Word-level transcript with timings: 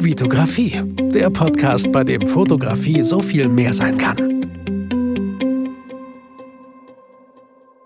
Vitografie, 0.00 0.80
der 1.12 1.28
Podcast, 1.28 1.90
bei 1.90 2.04
dem 2.04 2.28
Fotografie 2.28 3.02
so 3.02 3.20
viel 3.20 3.48
mehr 3.48 3.74
sein 3.74 3.98
kann. 3.98 4.16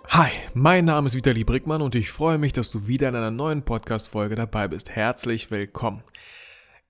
Hi, 0.09 0.31
mein 0.53 0.85
Name 0.85 1.07
ist 1.07 1.15
Vitali 1.15 1.43
Brickmann 1.43 1.81
und 1.81 1.95
ich 1.95 2.11
freue 2.11 2.37
mich, 2.37 2.53
dass 2.53 2.71
du 2.71 2.87
wieder 2.87 3.09
in 3.09 3.17
einer 3.17 3.31
neuen 3.31 3.63
Podcast-Folge 3.63 4.35
dabei 4.35 4.69
bist. 4.69 4.91
Herzlich 4.91 5.51
willkommen. 5.51 6.03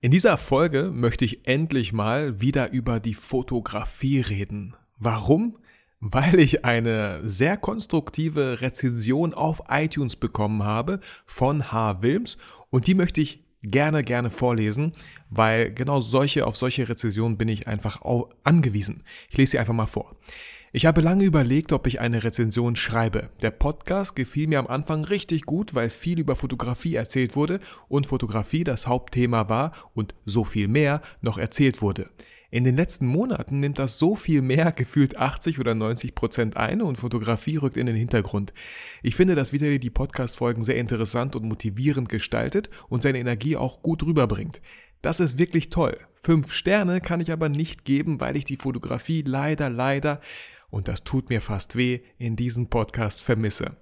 In 0.01 0.11
dieser 0.11 0.37
Folge 0.37 0.91
möchte 0.93 1.23
ich 1.23 1.47
endlich 1.47 1.93
mal 1.93 2.41
wieder 2.41 2.73
über 2.73 2.99
die 2.99 3.13
Fotografie 3.13 4.19
reden. 4.19 4.75
Warum? 4.99 5.57
Weil 6.01 6.37
ich 6.37 6.65
eine 6.65 7.21
sehr 7.23 7.55
konstruktive 7.55 8.59
Rezension 8.59 9.33
auf 9.33 9.63
iTunes 9.69 10.17
bekommen 10.17 10.63
habe 10.63 10.99
von 11.25 11.71
H. 11.71 12.01
Wilms 12.01 12.37
und 12.69 12.87
die 12.87 12.95
möchte 12.95 13.21
ich 13.21 13.42
gerne, 13.63 14.03
gerne 14.03 14.29
vorlesen, 14.29 14.93
weil 15.29 15.73
genau 15.73 15.99
solche, 15.99 16.45
auf 16.45 16.57
solche 16.57 16.87
Rezensionen 16.87 17.37
bin 17.37 17.47
ich 17.47 17.67
einfach 17.67 18.01
angewiesen. 18.43 19.03
Ich 19.29 19.37
lese 19.37 19.51
sie 19.51 19.59
einfach 19.59 19.73
mal 19.73 19.87
vor. 19.87 20.15
Ich 20.75 20.87
habe 20.87 21.01
lange 21.01 21.23
überlegt, 21.23 21.71
ob 21.71 21.85
ich 21.85 21.99
eine 21.99 22.23
Rezension 22.23 22.75
schreibe. 22.75 23.29
Der 23.43 23.51
Podcast 23.51 24.15
gefiel 24.15 24.47
mir 24.47 24.57
am 24.57 24.65
Anfang 24.65 25.05
richtig 25.05 25.43
gut, 25.43 25.75
weil 25.75 25.91
viel 25.91 26.19
über 26.19 26.35
Fotografie 26.35 26.95
erzählt 26.95 27.35
wurde 27.35 27.59
und 27.89 28.07
Fotografie 28.07 28.63
das 28.63 28.87
Hauptthema 28.87 29.49
war 29.49 29.71
und 29.93 30.15
so 30.25 30.43
viel 30.43 30.67
mehr 30.67 31.01
noch 31.21 31.37
erzählt 31.37 31.83
wurde. 31.83 32.09
In 32.53 32.65
den 32.65 32.77
letzten 32.77 33.07
Monaten 33.07 33.61
nimmt 33.61 33.79
das 33.79 33.97
so 33.97 34.15
viel 34.15 34.43
mehr, 34.43 34.71
gefühlt 34.71 35.17
80 35.17 35.57
oder 35.57 35.73
90 35.73 36.13
Prozent 36.13 36.55
ein 36.55 36.83
und 36.83 36.99
Fotografie 36.99 37.57
rückt 37.57 37.77
in 37.77 37.87
den 37.87 37.95
Hintergrund. 37.95 38.53
Ich 39.01 39.15
finde, 39.15 39.33
dass 39.33 39.53
Vitali 39.53 39.79
die 39.79 39.89
Podcast-Folgen 39.89 40.61
sehr 40.61 40.75
interessant 40.75 41.35
und 41.35 41.45
motivierend 41.45 42.09
gestaltet 42.09 42.69
und 42.89 43.01
seine 43.01 43.17
Energie 43.17 43.57
auch 43.57 43.81
gut 43.81 44.03
rüberbringt. 44.03 44.61
Das 45.01 45.19
ist 45.19 45.39
wirklich 45.39 45.71
toll. 45.71 45.97
Fünf 46.21 46.51
Sterne 46.51 47.01
kann 47.01 47.21
ich 47.21 47.31
aber 47.31 47.49
nicht 47.49 47.85
geben, 47.85 48.19
weil 48.19 48.37
ich 48.37 48.45
die 48.45 48.57
Fotografie 48.57 49.23
leider, 49.25 49.71
leider, 49.71 50.21
und 50.69 50.87
das 50.87 51.03
tut 51.03 51.31
mir 51.31 51.41
fast 51.41 51.75
weh, 51.75 52.01
in 52.19 52.35
diesem 52.35 52.67
Podcast 52.67 53.23
vermisse. 53.23 53.77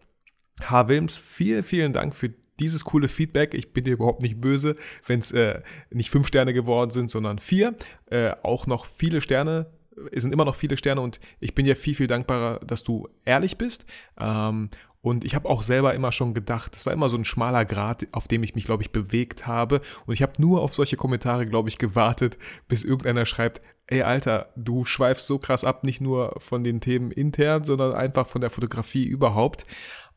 H. 0.61 0.87
Wilms, 0.87 1.19
vielen, 1.19 1.63
vielen 1.63 1.91
Dank 1.91 2.15
für 2.15 2.33
dieses 2.61 2.85
coole 2.85 3.09
Feedback. 3.09 3.53
Ich 3.53 3.73
bin 3.73 3.83
dir 3.83 3.93
überhaupt 3.93 4.21
nicht 4.21 4.39
böse, 4.39 4.75
wenn 5.05 5.19
es 5.19 5.31
äh, 5.31 5.61
nicht 5.89 6.09
fünf 6.09 6.27
Sterne 6.27 6.53
geworden 6.53 6.91
sind, 6.91 7.11
sondern 7.11 7.39
vier. 7.39 7.75
Äh, 8.09 8.31
auch 8.43 8.67
noch 8.67 8.85
viele 8.85 9.21
Sterne. 9.21 9.67
Es 10.11 10.23
sind 10.23 10.31
immer 10.31 10.45
noch 10.45 10.55
viele 10.55 10.77
Sterne 10.77 11.01
und 11.01 11.19
ich 11.39 11.53
bin 11.53 11.65
dir 11.65 11.75
viel, 11.75 11.95
viel 11.95 12.07
dankbarer, 12.07 12.59
dass 12.65 12.83
du 12.83 13.09
ehrlich 13.25 13.57
bist. 13.57 13.85
Ähm, 14.19 14.69
und 15.01 15.25
ich 15.25 15.33
habe 15.33 15.49
auch 15.49 15.63
selber 15.63 15.95
immer 15.95 16.11
schon 16.11 16.33
gedacht, 16.35 16.75
das 16.75 16.85
war 16.85 16.93
immer 16.93 17.09
so 17.09 17.17
ein 17.17 17.25
schmaler 17.25 17.65
Grad, 17.65 18.05
auf 18.11 18.27
dem 18.27 18.43
ich 18.43 18.53
mich, 18.53 18.65
glaube 18.65 18.83
ich, 18.83 18.91
bewegt 18.91 19.47
habe. 19.47 19.81
Und 20.05 20.13
ich 20.13 20.21
habe 20.21 20.33
nur 20.37 20.61
auf 20.61 20.75
solche 20.75 20.95
Kommentare, 20.95 21.47
glaube 21.47 21.69
ich, 21.69 21.79
gewartet, 21.79 22.37
bis 22.67 22.83
irgendeiner 22.83 23.25
schreibt, 23.25 23.61
ey 23.87 24.03
Alter, 24.03 24.49
du 24.55 24.85
schweifst 24.85 25.25
so 25.25 25.39
krass 25.39 25.63
ab, 25.63 25.83
nicht 25.83 26.01
nur 26.01 26.35
von 26.37 26.63
den 26.63 26.81
Themen 26.81 27.11
intern, 27.11 27.63
sondern 27.63 27.93
einfach 27.93 28.27
von 28.27 28.41
der 28.41 28.51
Fotografie 28.51 29.05
überhaupt. 29.05 29.65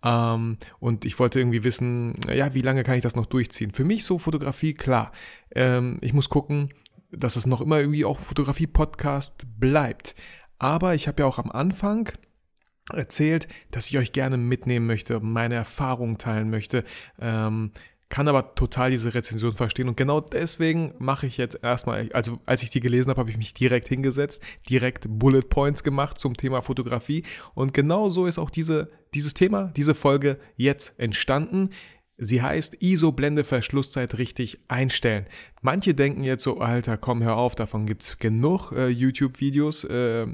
Ähm, 0.04 0.58
und 0.78 1.04
ich 1.04 1.18
wollte 1.18 1.40
irgendwie 1.40 1.64
wissen, 1.64 2.14
ja, 2.32 2.54
wie 2.54 2.60
lange 2.60 2.84
kann 2.84 2.96
ich 2.96 3.02
das 3.02 3.16
noch 3.16 3.26
durchziehen? 3.26 3.72
Für 3.72 3.84
mich 3.84 4.04
so 4.04 4.18
Fotografie, 4.18 4.74
klar. 4.74 5.12
Ähm, 5.54 5.98
ich 6.02 6.12
muss 6.12 6.28
gucken, 6.28 6.68
dass 7.10 7.36
es 7.36 7.46
noch 7.46 7.60
immer 7.60 7.80
irgendwie 7.80 8.04
auch 8.04 8.18
Fotografie-Podcast 8.18 9.46
bleibt. 9.58 10.14
Aber 10.58 10.94
ich 10.94 11.08
habe 11.08 11.22
ja 11.22 11.26
auch 11.26 11.38
am 11.38 11.50
Anfang 11.50 12.10
erzählt, 12.92 13.48
dass 13.70 13.88
ich 13.88 13.98
euch 13.98 14.12
gerne 14.12 14.36
mitnehmen 14.36 14.86
möchte, 14.86 15.20
meine 15.20 15.54
Erfahrungen 15.54 16.18
teilen 16.18 16.50
möchte. 16.50 16.84
Ähm, 17.18 17.72
kann 18.08 18.28
aber 18.28 18.54
total 18.54 18.90
diese 18.90 19.14
Rezension 19.14 19.52
verstehen 19.52 19.88
und 19.88 19.96
genau 19.96 20.20
deswegen 20.20 20.94
mache 20.98 21.26
ich 21.26 21.36
jetzt 21.36 21.58
erstmal, 21.62 22.10
also 22.12 22.38
als 22.46 22.62
ich 22.62 22.70
die 22.70 22.80
gelesen 22.80 23.10
habe, 23.10 23.20
habe 23.20 23.30
ich 23.30 23.36
mich 23.36 23.54
direkt 23.54 23.88
hingesetzt, 23.88 24.42
direkt 24.68 25.06
Bullet 25.08 25.42
Points 25.42 25.82
gemacht 25.82 26.18
zum 26.18 26.36
Thema 26.36 26.62
Fotografie 26.62 27.24
und 27.54 27.74
genau 27.74 28.10
so 28.10 28.26
ist 28.26 28.38
auch 28.38 28.50
diese, 28.50 28.90
dieses 29.14 29.34
Thema, 29.34 29.72
diese 29.76 29.94
Folge 29.94 30.38
jetzt 30.56 30.94
entstanden. 30.98 31.70
Sie 32.16 32.42
heißt 32.42 32.76
ISO-Blende-Verschlusszeit 32.80 34.18
richtig 34.18 34.60
einstellen. 34.68 35.26
Manche 35.62 35.94
denken 35.94 36.22
jetzt 36.22 36.44
so, 36.44 36.58
Alter, 36.58 36.96
komm, 36.96 37.24
hör 37.24 37.36
auf, 37.36 37.56
davon 37.56 37.86
gibt 37.86 38.04
es 38.04 38.18
genug 38.18 38.70
äh, 38.70 38.88
YouTube-Videos 38.88 39.82
äh, 39.84 40.26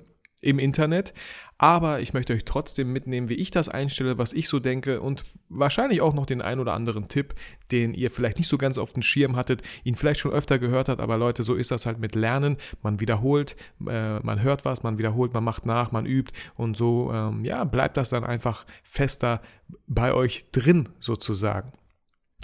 im 0.43 0.59
Internet. 0.59 1.15
Aber 1.62 2.00
ich 2.00 2.15
möchte 2.15 2.32
euch 2.32 2.47
trotzdem 2.47 2.91
mitnehmen, 2.91 3.28
wie 3.28 3.34
ich 3.34 3.50
das 3.50 3.69
einstelle, 3.69 4.16
was 4.16 4.32
ich 4.32 4.48
so 4.48 4.60
denke 4.60 5.03
und 5.03 5.25
wahrscheinlich 5.50 6.00
auch 6.00 6.15
noch 6.15 6.25
den 6.25 6.41
ein 6.41 6.59
oder 6.59 6.72
anderen 6.72 7.06
Tipp, 7.06 7.34
den 7.71 7.93
ihr 7.93 8.10
vielleicht 8.10 8.38
nicht 8.38 8.48
so 8.48 8.56
ganz 8.56 8.78
auf 8.78 8.94
den 8.94 9.03
Schirm 9.03 9.37
hattet, 9.37 9.60
ihn 9.84 9.94
vielleicht 9.94 10.21
schon 10.21 10.32
öfter 10.32 10.59
gehört 10.59 10.88
habt, 10.88 11.03
aber 11.03 11.19
Leute, 11.19 11.43
so 11.43 11.54
ist 11.54 11.71
das 11.71 11.84
halt 11.84 11.98
mit 11.98 12.15
Lernen. 12.15 12.56
Man 12.81 13.00
wiederholt, 13.00 13.56
äh, 13.87 14.21
man 14.21 14.41
hört 14.41 14.65
was, 14.65 14.82
man 14.82 14.97
wiederholt, 14.97 15.34
man 15.34 15.44
macht 15.44 15.66
nach, 15.66 15.93
man 15.93 16.06
übt 16.06 16.32
und 16.56 16.78
so, 16.78 17.12
ähm, 17.12 17.44
ja, 17.44 17.65
bleibt 17.65 17.98
das 17.98 18.09
dann 18.09 18.25
einfach 18.25 18.65
fester 18.82 19.42
bei 19.87 20.15
euch 20.15 20.50
drin 20.53 20.88
sozusagen. 20.98 21.75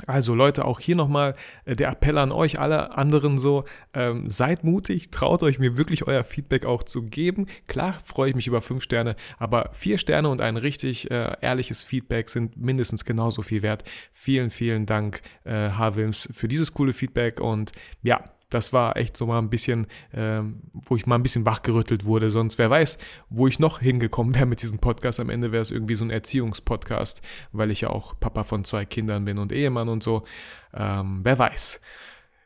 Also 0.07 0.35
Leute, 0.35 0.65
auch 0.65 0.81
hier 0.81 0.97
nochmal 0.97 1.35
äh, 1.65 1.75
der 1.75 1.91
Appell 1.91 2.19
an 2.19 2.33
euch, 2.33 2.59
alle 2.59 2.97
anderen 2.97 3.39
so, 3.39 3.65
ähm, 3.95 4.29
seid 4.29 4.63
mutig, 4.63 5.11
traut 5.11 5.43
euch 5.43 5.59
mir 5.59 5.79
wirklich 5.79 6.07
euer 6.07 6.23
Feedback 6.25 6.67
auch 6.67 6.83
zu 6.83 7.03
geben. 7.03 7.47
Klar 7.67 7.99
freue 8.05 8.31
ich 8.31 8.37
mich 8.37 8.47
über 8.47 8.61
fünf 8.61 8.83
Sterne, 8.83 9.17
aber 9.39 9.71
vier 9.73 9.99
Sterne 9.99 10.29
und 10.29 10.43
ein 10.43 10.57
richtig 10.57 11.11
äh, 11.11 11.37
ehrliches 11.41 11.83
Feedback 11.83 12.29
sind 12.29 12.57
mindestens 12.57 13.05
genauso 13.05 13.43
viel 13.43 13.63
wert. 13.63 13.85
Vielen, 14.13 14.51
vielen 14.51 14.87
Dank, 14.87 15.23
äh, 15.45 15.71
Wilms, 15.95 16.29
für 16.33 16.49
dieses 16.49 16.75
coole 16.75 16.93
Feedback 16.93 17.41
und 17.41 17.73
ja, 18.03 18.23
das 18.51 18.73
war 18.73 18.97
echt 18.97 19.17
so 19.17 19.27
mal 19.27 19.39
ein 19.39 19.51
bisschen, 19.51 19.87
ähm, 20.13 20.61
wo 20.73 20.97
ich 20.97 21.07
mal 21.07 21.17
ein 21.17 21.23
bisschen 21.23 21.47
wachgerüttelt 21.47 22.05
wurde. 22.05 22.31
Sonst 22.31 22.59
wer 22.59 22.71
weiß, 22.71 22.99
wo 23.29 23.49
ich 23.49 23.59
noch 23.59 23.81
hingekommen 23.81 24.35
wäre 24.35 24.47
mit 24.47 24.63
diesem 24.63 24.79
Podcast. 24.79 25.19
Am 25.21 25.31
Ende 25.31 25.53
wäre 25.53 25.63
es 25.63 25.71
irgendwie 25.71 25.97
so 25.97 26.05
ein 26.05 26.11
Erziehungspodcast, 26.11 27.23
weil 27.53 27.71
ich 27.71 27.81
ja 27.83 27.91
auch 27.91 28.19
Papa 28.19 28.45
von 28.45 28.65
zwei 28.65 28.85
Kindern 28.85 29.25
bin 29.25 29.39
und 29.39 29.53
Ehemann 29.53 29.89
und 29.89 30.03
so. 30.03 30.25
Ähm, 30.73 31.21
wer 31.23 31.39
weiß. 31.39 31.81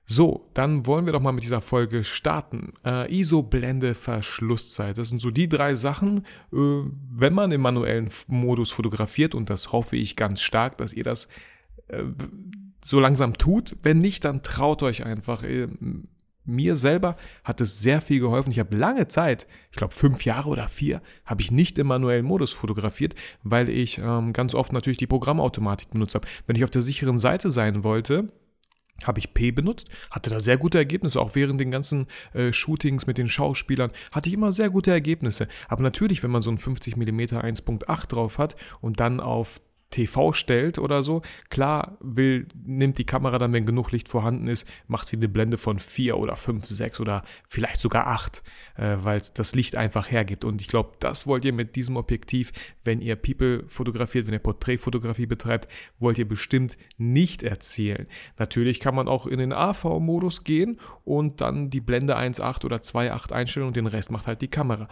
So, 0.06 0.50
dann 0.54 0.86
wollen 0.86 1.06
wir 1.06 1.12
doch 1.12 1.20
mal 1.20 1.30
mit 1.30 1.44
dieser 1.44 1.60
Folge 1.60 2.02
starten. 2.02 2.72
Äh, 2.84 3.14
ISO-Blende, 3.14 3.94
Verschlusszeit. 3.94 4.98
Das 4.98 5.10
sind 5.10 5.20
so 5.20 5.30
die 5.30 5.48
drei 5.48 5.76
Sachen, 5.76 6.26
äh, 6.52 6.56
wenn 7.12 7.32
man 7.32 7.52
im 7.52 7.60
manuellen 7.60 8.10
Modus 8.26 8.72
fotografiert, 8.72 9.36
und 9.36 9.50
das 9.50 9.70
hoffe 9.70 9.96
ich 9.96 10.16
ganz 10.16 10.40
stark, 10.40 10.78
dass 10.78 10.94
ihr 10.94 11.04
das 11.04 11.28
äh, 11.86 12.02
so 12.82 13.00
langsam 13.00 13.34
tut. 13.34 13.76
Wenn 13.82 14.00
nicht, 14.00 14.24
dann 14.24 14.42
traut 14.42 14.82
euch 14.82 15.04
einfach. 15.04 15.42
Äh, 15.42 15.68
mir 16.44 16.74
selber 16.74 17.16
hat 17.44 17.60
es 17.60 17.80
sehr 17.80 18.00
viel 18.00 18.20
geholfen. 18.20 18.50
Ich 18.50 18.58
habe 18.58 18.76
lange 18.76 19.08
Zeit, 19.08 19.46
ich 19.70 19.76
glaube 19.76 19.94
fünf 19.94 20.24
Jahre 20.24 20.48
oder 20.48 20.68
vier, 20.68 21.02
habe 21.24 21.42
ich 21.42 21.50
nicht 21.50 21.78
im 21.78 21.86
manuellen 21.88 22.24
Modus 22.24 22.52
fotografiert, 22.52 23.14
weil 23.42 23.68
ich 23.68 23.98
ähm, 23.98 24.32
ganz 24.32 24.54
oft 24.54 24.72
natürlich 24.72 24.98
die 24.98 25.06
Programmautomatik 25.06 25.90
benutzt 25.90 26.14
habe. 26.14 26.26
Wenn 26.46 26.56
ich 26.56 26.64
auf 26.64 26.70
der 26.70 26.82
sicheren 26.82 27.18
Seite 27.18 27.50
sein 27.52 27.84
wollte, 27.84 28.32
habe 29.04 29.18
ich 29.18 29.32
P 29.32 29.50
benutzt, 29.50 29.88
hatte 30.10 30.28
da 30.28 30.40
sehr 30.40 30.58
gute 30.58 30.76
Ergebnisse, 30.76 31.20
auch 31.20 31.34
während 31.34 31.60
den 31.60 31.70
ganzen 31.70 32.06
äh, 32.34 32.52
Shootings 32.52 33.06
mit 33.06 33.16
den 33.16 33.28
Schauspielern 33.28 33.92
hatte 34.12 34.28
ich 34.28 34.34
immer 34.34 34.52
sehr 34.52 34.68
gute 34.68 34.90
Ergebnisse. 34.90 35.48
Aber 35.68 35.82
natürlich, 35.82 36.22
wenn 36.22 36.30
man 36.30 36.42
so 36.42 36.50
ein 36.50 36.58
50 36.58 36.96
mm 36.96 37.20
1.8 37.20 38.08
drauf 38.08 38.38
hat 38.38 38.56
und 38.80 39.00
dann 39.00 39.20
auf 39.20 39.60
TV 39.90 40.32
stellt 40.32 40.78
oder 40.78 41.02
so. 41.02 41.22
Klar 41.48 41.98
will, 42.00 42.46
nimmt 42.54 42.98
die 42.98 43.04
Kamera 43.04 43.38
dann, 43.38 43.52
wenn 43.52 43.66
genug 43.66 43.90
Licht 43.92 44.08
vorhanden 44.08 44.46
ist, 44.46 44.66
macht 44.86 45.08
sie 45.08 45.16
eine 45.16 45.28
Blende 45.28 45.58
von 45.58 45.78
4 45.78 46.16
oder 46.16 46.36
5, 46.36 46.66
6 46.66 47.00
oder 47.00 47.22
vielleicht 47.48 47.80
sogar 47.80 48.06
8, 48.06 48.42
äh, 48.76 48.96
weil 49.00 49.18
es 49.18 49.32
das 49.32 49.54
Licht 49.54 49.76
einfach 49.76 50.10
hergibt. 50.10 50.44
Und 50.44 50.60
ich 50.60 50.68
glaube, 50.68 50.92
das 51.00 51.26
wollt 51.26 51.44
ihr 51.44 51.52
mit 51.52 51.76
diesem 51.76 51.96
Objektiv, 51.96 52.52
wenn 52.84 53.00
ihr 53.00 53.16
People 53.16 53.64
fotografiert, 53.66 54.26
wenn 54.26 54.34
ihr 54.34 54.40
Porträtfotografie 54.40 55.26
betreibt, 55.26 55.68
wollt 55.98 56.18
ihr 56.18 56.28
bestimmt 56.28 56.76
nicht 56.96 57.42
erzielen. 57.42 58.06
Natürlich 58.38 58.80
kann 58.80 58.94
man 58.94 59.08
auch 59.08 59.26
in 59.26 59.38
den 59.38 59.52
AV-Modus 59.52 60.44
gehen 60.44 60.78
und 61.04 61.40
dann 61.40 61.70
die 61.70 61.80
Blende 61.80 62.16
1.8 62.16 62.64
oder 62.64 62.76
2.8 62.76 63.32
einstellen 63.32 63.66
und 63.66 63.76
den 63.76 63.86
Rest 63.86 64.10
macht 64.10 64.26
halt 64.26 64.40
die 64.40 64.48
Kamera. 64.48 64.88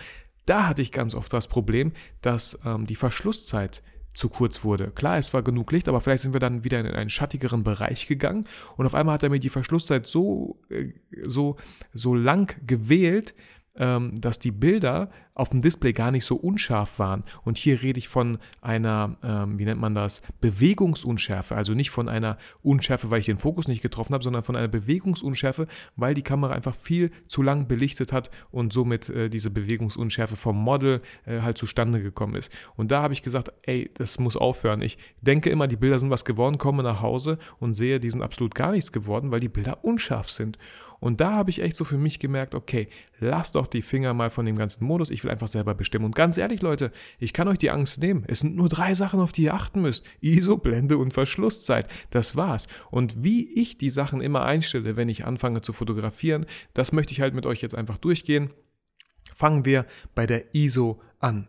Da 0.48 0.66
hatte 0.66 0.80
ich 0.80 0.92
ganz 0.92 1.14
oft 1.14 1.32
das 1.32 1.46
Problem, 1.46 1.92
dass 2.22 2.58
ähm, 2.64 2.86
die 2.86 2.94
Verschlusszeit 2.94 3.82
zu 4.12 4.28
kurz 4.28 4.64
wurde. 4.64 4.90
Klar, 4.90 5.18
es 5.18 5.32
war 5.32 5.42
genug 5.42 5.70
Licht, 5.72 5.88
aber 5.88 6.00
vielleicht 6.00 6.22
sind 6.22 6.32
wir 6.32 6.40
dann 6.40 6.64
wieder 6.64 6.80
in 6.80 6.86
einen 6.86 7.10
schattigeren 7.10 7.62
Bereich 7.62 8.06
gegangen 8.06 8.46
und 8.76 8.86
auf 8.86 8.94
einmal 8.94 9.14
hat 9.14 9.22
er 9.22 9.30
mir 9.30 9.38
die 9.38 9.48
Verschlusszeit 9.48 10.06
so, 10.06 10.60
äh, 10.70 10.88
so, 11.24 11.56
so 11.92 12.14
lang 12.14 12.56
gewählt, 12.66 13.34
ähm, 13.76 14.20
dass 14.20 14.38
die 14.38 14.50
Bilder 14.50 15.10
auf 15.38 15.50
dem 15.50 15.62
Display 15.62 15.92
gar 15.92 16.10
nicht 16.10 16.24
so 16.24 16.36
unscharf 16.36 16.98
waren. 16.98 17.22
Und 17.44 17.58
hier 17.58 17.80
rede 17.80 17.98
ich 17.98 18.08
von 18.08 18.38
einer, 18.60 19.16
ähm, 19.22 19.58
wie 19.58 19.64
nennt 19.64 19.80
man 19.80 19.94
das, 19.94 20.20
Bewegungsunschärfe. 20.40 21.54
Also 21.54 21.74
nicht 21.74 21.90
von 21.90 22.08
einer 22.08 22.38
Unschärfe, 22.62 23.10
weil 23.10 23.20
ich 23.20 23.26
den 23.26 23.38
Fokus 23.38 23.68
nicht 23.68 23.80
getroffen 23.80 24.14
habe, 24.14 24.24
sondern 24.24 24.42
von 24.42 24.56
einer 24.56 24.68
Bewegungsunschärfe, 24.68 25.68
weil 25.96 26.14
die 26.14 26.22
Kamera 26.22 26.52
einfach 26.52 26.74
viel 26.74 27.12
zu 27.28 27.42
lang 27.42 27.68
belichtet 27.68 28.12
hat 28.12 28.30
und 28.50 28.72
somit 28.72 29.08
äh, 29.08 29.30
diese 29.30 29.50
Bewegungsunschärfe 29.50 30.34
vom 30.34 30.56
Model 30.56 31.02
äh, 31.24 31.40
halt 31.40 31.56
zustande 31.56 32.02
gekommen 32.02 32.34
ist. 32.34 32.52
Und 32.76 32.90
da 32.90 33.02
habe 33.02 33.14
ich 33.14 33.22
gesagt, 33.22 33.52
ey, 33.62 33.90
das 33.94 34.18
muss 34.18 34.36
aufhören. 34.36 34.82
Ich 34.82 34.98
denke 35.20 35.50
immer, 35.50 35.68
die 35.68 35.76
Bilder 35.76 36.00
sind 36.00 36.10
was 36.10 36.24
geworden, 36.24 36.58
komme 36.58 36.82
nach 36.82 37.00
Hause 37.00 37.38
und 37.60 37.74
sehe, 37.74 38.00
die 38.00 38.10
sind 38.10 38.22
absolut 38.22 38.56
gar 38.56 38.72
nichts 38.72 38.90
geworden, 38.90 39.30
weil 39.30 39.40
die 39.40 39.48
Bilder 39.48 39.84
unscharf 39.84 40.30
sind. 40.30 40.58
Und 41.00 41.20
da 41.20 41.32
habe 41.32 41.50
ich 41.50 41.62
echt 41.62 41.76
so 41.76 41.84
für 41.84 41.98
mich 41.98 42.18
gemerkt, 42.18 42.54
okay, 42.54 42.88
lass 43.20 43.52
doch 43.52 43.66
die 43.66 43.82
Finger 43.82 44.14
mal 44.14 44.30
von 44.30 44.46
dem 44.46 44.56
ganzen 44.56 44.84
Modus, 44.84 45.10
ich 45.10 45.22
will 45.22 45.27
einfach 45.28 45.48
selber 45.48 45.74
bestimmen. 45.74 46.04
Und 46.04 46.14
ganz 46.14 46.38
ehrlich, 46.38 46.62
Leute, 46.62 46.92
ich 47.18 47.32
kann 47.32 47.48
euch 47.48 47.58
die 47.58 47.70
Angst 47.70 48.00
nehmen. 48.00 48.24
Es 48.26 48.40
sind 48.40 48.56
nur 48.56 48.68
drei 48.68 48.94
Sachen, 48.94 49.20
auf 49.20 49.32
die 49.32 49.44
ihr 49.44 49.54
achten 49.54 49.82
müsst. 49.82 50.04
ISO, 50.20 50.56
Blende 50.56 50.98
und 50.98 51.12
Verschlusszeit. 51.12 51.86
Das 52.10 52.36
war's. 52.36 52.68
Und 52.90 53.22
wie 53.24 53.52
ich 53.52 53.78
die 53.78 53.90
Sachen 53.90 54.20
immer 54.20 54.44
einstelle, 54.44 54.96
wenn 54.96 55.08
ich 55.08 55.24
anfange 55.24 55.60
zu 55.60 55.72
fotografieren, 55.72 56.46
das 56.74 56.92
möchte 56.92 57.12
ich 57.12 57.20
halt 57.20 57.34
mit 57.34 57.46
euch 57.46 57.62
jetzt 57.62 57.74
einfach 57.74 57.98
durchgehen. 57.98 58.50
Fangen 59.34 59.64
wir 59.64 59.86
bei 60.14 60.26
der 60.26 60.54
ISO 60.54 61.00
an. 61.20 61.48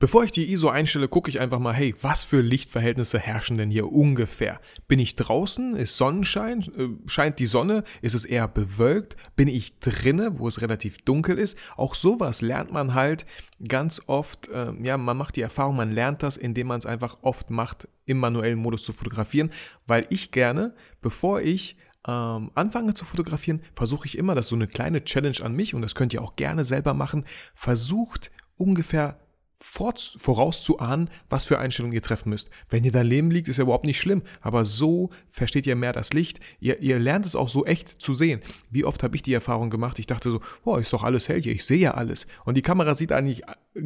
Bevor 0.00 0.22
ich 0.22 0.30
die 0.30 0.52
ISO 0.52 0.68
einstelle, 0.68 1.08
gucke 1.08 1.28
ich 1.28 1.40
einfach 1.40 1.58
mal, 1.58 1.74
hey, 1.74 1.92
was 2.00 2.22
für 2.22 2.40
Lichtverhältnisse 2.40 3.18
herrschen 3.18 3.58
denn 3.58 3.68
hier 3.68 3.90
ungefähr? 3.90 4.60
Bin 4.86 5.00
ich 5.00 5.16
draußen? 5.16 5.74
Ist 5.74 5.96
Sonnenschein? 5.96 6.60
Äh, 6.60 7.08
scheint 7.08 7.40
die 7.40 7.46
Sonne? 7.46 7.82
Ist 8.00 8.14
es 8.14 8.24
eher 8.24 8.46
bewölkt? 8.46 9.16
Bin 9.34 9.48
ich 9.48 9.80
drinne, 9.80 10.38
wo 10.38 10.46
es 10.46 10.60
relativ 10.60 10.98
dunkel 10.98 11.36
ist? 11.36 11.58
Auch 11.76 11.96
sowas 11.96 12.42
lernt 12.42 12.70
man 12.70 12.94
halt 12.94 13.26
ganz 13.66 14.00
oft, 14.06 14.46
äh, 14.46 14.72
ja, 14.84 14.96
man 14.96 15.16
macht 15.16 15.34
die 15.34 15.42
Erfahrung, 15.42 15.74
man 15.74 15.90
lernt 15.90 16.22
das, 16.22 16.36
indem 16.36 16.68
man 16.68 16.78
es 16.78 16.86
einfach 16.86 17.18
oft 17.22 17.50
macht, 17.50 17.88
im 18.06 18.18
manuellen 18.18 18.60
Modus 18.60 18.84
zu 18.84 18.92
fotografieren, 18.92 19.50
weil 19.88 20.06
ich 20.10 20.30
gerne, 20.30 20.76
bevor 21.00 21.40
ich 21.40 21.76
ähm, 22.06 22.52
anfange 22.54 22.94
zu 22.94 23.04
fotografieren, 23.04 23.62
versuche 23.74 24.06
ich 24.06 24.16
immer, 24.16 24.36
das 24.36 24.46
ist 24.46 24.50
so 24.50 24.54
eine 24.54 24.68
kleine 24.68 25.02
Challenge 25.04 25.38
an 25.42 25.54
mich 25.54 25.74
und 25.74 25.82
das 25.82 25.96
könnt 25.96 26.14
ihr 26.14 26.22
auch 26.22 26.36
gerne 26.36 26.64
selber 26.64 26.94
machen, 26.94 27.24
versucht 27.56 28.30
ungefähr 28.54 29.18
vorauszuahnen, 29.60 31.10
was 31.28 31.44
für 31.44 31.58
Einstellungen 31.58 31.94
ihr 31.94 32.02
treffen 32.02 32.30
müsst. 32.30 32.48
Wenn 32.68 32.84
ihr 32.84 32.92
daneben 32.92 33.30
liegt, 33.30 33.48
ist 33.48 33.56
ja 33.56 33.64
überhaupt 33.64 33.86
nicht 33.86 34.00
schlimm, 34.00 34.22
aber 34.40 34.64
so 34.64 35.10
versteht 35.30 35.66
ihr 35.66 35.74
mehr 35.74 35.92
das 35.92 36.12
Licht. 36.12 36.38
Ihr, 36.60 36.80
ihr 36.80 36.98
lernt 37.00 37.26
es 37.26 37.34
auch 37.34 37.48
so 37.48 37.64
echt 37.64 38.00
zu 38.00 38.14
sehen. 38.14 38.40
Wie 38.70 38.84
oft 38.84 39.02
habe 39.02 39.16
ich 39.16 39.22
die 39.22 39.32
Erfahrung 39.32 39.68
gemacht? 39.68 39.98
Ich 39.98 40.06
dachte 40.06 40.30
so, 40.30 40.40
boah, 40.64 40.80
ist 40.80 40.92
doch 40.92 41.02
alles 41.02 41.28
hell 41.28 41.42
hier, 41.42 41.52
ich 41.52 41.64
sehe 41.64 41.78
ja 41.78 41.94
alles. 41.94 42.28
Und 42.44 42.56
die 42.56 42.62
Kamera 42.62 42.94
sieht 42.94 43.10
eigentlich 43.10 43.42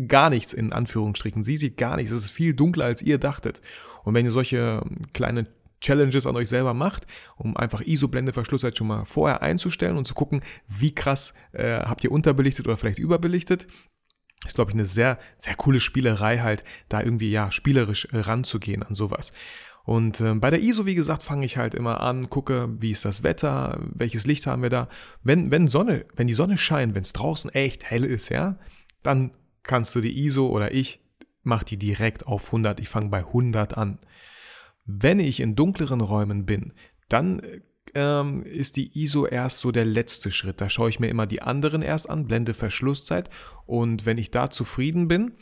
gar 0.09 0.31
nichts 0.31 0.53
in 0.53 0.73
Anführungsstrichen. 0.73 1.43
Sie 1.43 1.57
sieht 1.57 1.77
gar 1.77 1.97
nichts. 1.97 2.13
Es 2.13 2.25
ist 2.25 2.31
viel 2.31 2.55
dunkler, 2.55 2.85
als 2.85 3.01
ihr 3.01 3.19
dachtet. 3.19 3.63
Und 4.05 4.15
wenn 4.15 4.27
ihr 4.27 4.33
solche 4.33 4.83
ähm, 4.85 4.99
kleinen 5.13 5.49
Challenges 5.81 6.27
an 6.27 6.37
euch 6.37 6.49
selber 6.49 6.75
macht, 6.75 7.07
um 7.37 7.57
einfach 7.57 7.81
ISO-Blendeverschluss 7.81 8.65
schon 8.77 8.87
mal 8.87 9.05
vorher 9.05 9.43
einzustellen 9.43 9.97
und 9.97 10.07
zu 10.07 10.15
gucken, 10.15 10.43
wie 10.69 10.95
krass 10.95 11.35
äh, 11.53 11.81
habt 11.81 12.05
ihr 12.05 12.13
unterbelichtet 12.13 12.67
oder 12.67 12.77
vielleicht 12.77 13.01
überbelichtet, 13.01 13.67
ist, 14.45 14.55
glaube 14.55 14.71
ich, 14.71 14.75
eine 14.75 14.85
sehr, 14.85 15.19
sehr 15.37 15.55
coole 15.55 15.81
Spielerei 15.81 16.39
halt, 16.39 16.65
da 16.89 17.01
irgendwie, 17.01 17.31
ja, 17.31 17.51
spielerisch 17.51 18.07
äh, 18.13 18.19
ranzugehen 18.19 18.83
an 18.83 18.95
sowas. 18.95 19.33
Und 19.85 20.21
äh, 20.21 20.35
bei 20.35 20.51
der 20.51 20.63
ISO, 20.63 20.87
wie 20.87 20.95
gesagt, 20.95 21.23
fange 21.23 21.45
ich 21.45 21.57
halt 21.57 21.75
immer 21.75 22.01
an, 22.01 22.31
gucke, 22.31 22.69
wie 22.81 22.91
ist 22.91 23.05
das 23.05 23.23
Wetter, 23.23 23.81
welches 23.95 24.27
Licht 24.27 24.47
haben 24.47 24.63
wir 24.63 24.71
da. 24.71 24.89
Wenn, 25.23 25.51
wenn 25.51 25.69
Sonne, 25.69 26.07
wenn 26.15 26.27
die 26.27 26.35
Sonne 26.35 26.57
scheint, 26.57 26.95
wenn 26.95 27.03
es 27.03 27.13
draußen 27.13 27.51
echt 27.51 27.85
hell 27.85 28.05
ist, 28.05 28.29
ja, 28.29 28.59
dann 29.03 29.33
kannst 29.63 29.95
du 29.95 30.01
die 30.01 30.25
ISO 30.25 30.47
oder 30.47 30.73
ich 30.73 31.01
mach 31.43 31.65
die 31.65 31.77
direkt 31.77 32.27
auf 32.27 32.47
100. 32.47 32.79
Ich 32.81 32.89
fange 32.89 33.09
bei 33.09 33.19
100 33.19 33.77
an. 33.77 33.99
Wenn 34.85 35.21
ich 35.21 35.41
in 35.41 35.57
dunkleren 35.57 36.01
Räumen 36.01 36.47
bin, 36.47 36.73
dann 37.09 37.41
äh, 37.41 37.61
ähm, 37.95 38.43
ist 38.45 38.77
die 38.77 38.91
ISO 39.03 39.27
erst 39.27 39.59
so 39.59 39.73
der 39.73 39.85
letzte 39.85 40.31
Schritt. 40.31 40.61
Da 40.61 40.69
schaue 40.69 40.89
ich 40.89 41.01
mir 41.01 41.09
immer 41.09 41.27
die 41.27 41.43
anderen 41.43 41.83
erst 41.83 42.09
an, 42.09 42.27
blende 42.27 42.55
Verschlusszeit 42.55 43.31
und 43.67 44.07
wenn 44.07 44.19
ich 44.19 44.31
da 44.31 44.51
zufrieden 44.51 45.09
bin, 45.09 45.33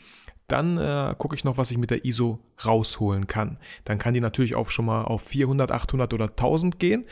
dann 0.47 0.77
äh, 0.77 1.15
gucke 1.17 1.35
ich 1.35 1.43
noch, 1.43 1.57
was 1.57 1.71
ich 1.71 1.77
mit 1.77 1.91
der 1.91 2.03
ISO 2.03 2.39
rausholen 2.65 3.27
kann. 3.27 3.57
Dann 3.85 3.97
kann 3.97 4.13
die 4.13 4.19
natürlich 4.19 4.55
auch 4.55 4.69
schon 4.69 4.85
mal 4.85 5.03
auf 5.03 5.21
400, 5.21 5.71
800 5.71 6.13
oder 6.13 6.25
1000 6.25 6.77
gehen. 6.77 7.05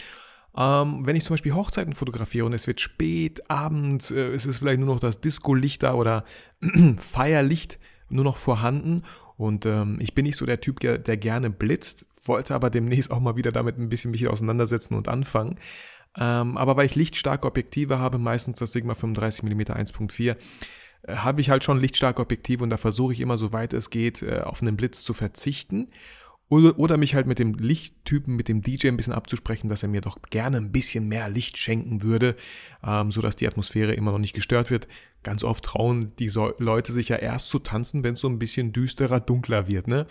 Ähm, 0.57 1.05
wenn 1.05 1.15
ich 1.15 1.23
zum 1.23 1.35
Beispiel 1.35 1.53
Hochzeiten 1.53 1.93
fotografiere 1.93 2.45
und 2.45 2.53
es 2.53 2.67
wird 2.67 2.81
spät, 2.81 3.49
abends, 3.49 4.11
äh, 4.11 4.31
es 4.31 4.45
ist 4.45 4.59
vielleicht 4.59 4.79
nur 4.79 4.93
noch 4.93 4.99
das 4.99 5.21
Disco-Licht 5.21 5.83
da 5.83 5.93
oder 5.93 6.25
Feierlicht 6.97 7.79
nur 8.09 8.23
noch 8.23 8.35
vorhanden 8.35 9.03
und 9.39 9.65
ähm, 9.65 9.99
ich 10.01 10.13
bin 10.13 10.25
nicht 10.25 10.35
so 10.35 10.45
der 10.45 10.59
Typ, 10.59 10.81
der, 10.81 10.97
der 10.97 11.15
gerne 11.15 11.49
blitzt, 11.49 12.05
wollte 12.23 12.55
aber 12.55 12.69
demnächst 12.69 13.11
auch 13.11 13.19
mal 13.19 13.35
wieder 13.35 13.51
damit 13.51 13.77
ein 13.77 13.89
bisschen 13.89 14.11
mich 14.11 14.27
auseinandersetzen 14.27 14.95
und 14.95 15.07
anfangen. 15.07 15.59
Ähm, 16.17 16.57
aber 16.57 16.75
weil 16.75 16.85
ich 16.85 16.95
lichtstarke 16.95 17.47
Objektive 17.47 17.99
habe, 17.99 18.17
meistens 18.17 18.57
das 18.57 18.71
Sigma 18.71 18.93
35mm 18.93 19.69
1.4, 19.69 20.35
äh, 21.03 21.15
habe 21.15 21.41
ich 21.41 21.49
halt 21.49 21.63
schon 21.63 21.79
lichtstarke 21.79 22.21
Objektive 22.21 22.63
und 22.63 22.69
da 22.69 22.77
versuche 22.77 23.13
ich 23.13 23.19
immer, 23.19 23.37
soweit 23.37 23.73
es 23.73 23.89
geht, 23.89 24.21
äh, 24.21 24.41
auf 24.41 24.61
einen 24.61 24.77
Blitz 24.77 25.03
zu 25.03 25.13
verzichten. 25.13 25.89
Oder, 26.49 26.79
oder 26.79 26.97
mich 26.97 27.13
halt 27.13 27.27
mit 27.27 27.37
dem 27.37 27.53
Lichttypen, 27.53 28.35
mit 28.35 28.47
dem 28.47 28.63
DJ 28.63 28.87
ein 28.87 28.97
bisschen 28.97 29.13
abzusprechen, 29.13 29.69
dass 29.69 29.83
er 29.83 29.89
mir 29.89 30.01
doch 30.01 30.19
gerne 30.31 30.57
ein 30.57 30.71
bisschen 30.71 31.07
mehr 31.07 31.29
Licht 31.29 31.59
schenken 31.59 32.01
würde, 32.01 32.35
ähm, 32.83 33.11
sodass 33.11 33.35
die 33.35 33.47
Atmosphäre 33.47 33.93
immer 33.93 34.11
noch 34.11 34.17
nicht 34.17 34.33
gestört 34.33 34.71
wird. 34.71 34.87
Ganz 35.21 35.43
oft 35.43 35.63
trauen 35.63 36.15
die 36.17 36.27
so 36.27 36.53
Leute 36.57 36.91
sich 36.91 37.09
ja 37.09 37.17
erst 37.17 37.49
zu 37.49 37.59
tanzen, 37.59 38.03
wenn 38.03 38.13
es 38.13 38.19
so 38.19 38.27
ein 38.27 38.39
bisschen 38.39 38.73
düsterer, 38.73 39.19
dunkler 39.19 39.67
wird, 39.67 39.87
ne? 39.87 40.07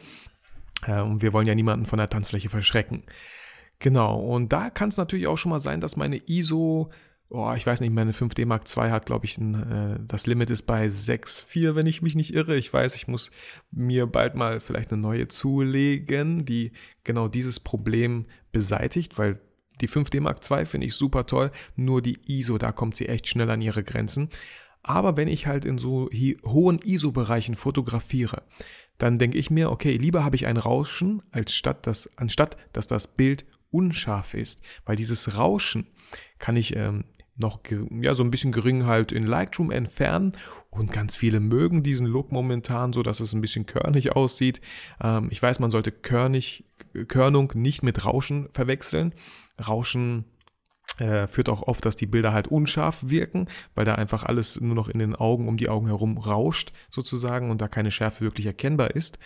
Äh, 0.86 1.00
und 1.00 1.22
wir 1.22 1.32
wollen 1.32 1.46
ja 1.46 1.54
niemanden 1.54 1.86
von 1.86 1.98
der 1.98 2.08
Tanzfläche 2.08 2.48
verschrecken. 2.48 3.04
Genau, 3.78 4.18
und 4.18 4.52
da 4.52 4.70
kann 4.70 4.88
es 4.88 4.96
natürlich 4.96 5.26
auch 5.26 5.38
schon 5.38 5.50
mal 5.50 5.60
sein, 5.60 5.80
dass 5.80 5.96
meine 5.96 6.20
ISO, 6.26 6.90
oh, 7.28 7.52
ich 7.56 7.64
weiß 7.64 7.80
nicht, 7.80 7.92
meine 7.92 8.12
5D 8.12 8.44
Mark 8.44 8.64
II 8.76 8.90
hat, 8.90 9.06
glaube 9.06 9.26
ich, 9.26 9.38
ein, 9.38 9.54
äh, 9.54 10.00
das 10.04 10.26
Limit 10.26 10.50
ist 10.50 10.62
bei 10.62 10.86
6,4, 10.86 11.76
wenn 11.76 11.86
ich 11.86 12.02
mich 12.02 12.16
nicht 12.16 12.34
irre. 12.34 12.56
Ich 12.56 12.72
weiß, 12.72 12.96
ich 12.96 13.06
muss 13.06 13.30
mir 13.70 14.06
bald 14.06 14.34
mal 14.34 14.60
vielleicht 14.60 14.92
eine 14.92 15.00
neue 15.00 15.28
zulegen, 15.28 16.44
die 16.44 16.72
genau 17.04 17.28
dieses 17.28 17.60
Problem 17.60 18.26
beseitigt, 18.50 19.16
weil 19.16 19.40
die 19.80 19.88
5D 19.88 20.20
Mark 20.20 20.40
II 20.50 20.66
finde 20.66 20.88
ich 20.88 20.94
super 20.94 21.26
toll, 21.26 21.52
nur 21.76 22.02
die 22.02 22.18
ISO, 22.26 22.58
da 22.58 22.72
kommt 22.72 22.96
sie 22.96 23.06
echt 23.06 23.28
schnell 23.28 23.50
an 23.50 23.60
ihre 23.62 23.84
Grenzen. 23.84 24.28
Aber 24.82 25.16
wenn 25.16 25.28
ich 25.28 25.46
halt 25.46 25.64
in 25.64 25.78
so 25.78 26.08
hohen 26.44 26.78
ISO-Bereichen 26.78 27.54
fotografiere, 27.54 28.42
dann 28.98 29.18
denke 29.18 29.38
ich 29.38 29.50
mir, 29.50 29.70
okay, 29.70 29.96
lieber 29.96 30.24
habe 30.24 30.36
ich 30.36 30.46
ein 30.46 30.56
Rauschen, 30.56 31.22
als 31.30 31.54
statt 31.54 31.86
dass, 31.86 32.10
anstatt 32.16 32.56
dass 32.72 32.86
das 32.88 33.06
Bild 33.06 33.46
unscharf 33.70 34.34
ist. 34.34 34.62
Weil 34.84 34.96
dieses 34.96 35.36
Rauschen 35.36 35.86
kann 36.38 36.56
ich 36.56 36.74
ähm, 36.76 37.04
noch 37.36 37.60
ja, 38.00 38.14
so 38.14 38.24
ein 38.24 38.30
bisschen 38.30 38.52
gering 38.52 38.86
halt 38.86 39.12
in 39.12 39.24
Lightroom 39.24 39.70
entfernen 39.70 40.36
und 40.70 40.92
ganz 40.92 41.16
viele 41.16 41.40
mögen 41.40 41.82
diesen 41.82 42.06
Look 42.06 42.32
momentan 42.32 42.92
so, 42.92 43.02
dass 43.02 43.20
es 43.20 43.32
ein 43.32 43.40
bisschen 43.40 43.66
körnig 43.66 44.12
aussieht. 44.12 44.60
Ähm, 45.00 45.28
ich 45.30 45.40
weiß, 45.40 45.60
man 45.60 45.70
sollte 45.70 45.92
körnig, 45.92 46.64
Körnung 47.06 47.52
nicht 47.54 47.82
mit 47.82 48.04
Rauschen 48.04 48.48
verwechseln. 48.52 49.14
Rauschen 49.66 50.24
äh, 50.98 51.26
führt 51.26 51.48
auch 51.48 51.62
oft, 51.62 51.84
dass 51.84 51.96
die 51.96 52.06
Bilder 52.06 52.32
halt 52.32 52.48
unscharf 52.48 53.08
wirken, 53.08 53.48
weil 53.74 53.84
da 53.84 53.94
einfach 53.94 54.24
alles 54.24 54.60
nur 54.60 54.74
noch 54.74 54.88
in 54.88 54.98
den 54.98 55.14
Augen, 55.14 55.48
um 55.48 55.56
die 55.56 55.68
Augen 55.68 55.86
herum 55.86 56.18
rauscht 56.18 56.72
sozusagen 56.90 57.50
und 57.50 57.60
da 57.60 57.68
keine 57.68 57.90
Schärfe 57.90 58.22
wirklich 58.22 58.46
erkennbar 58.46 58.90
ist. 58.92 59.18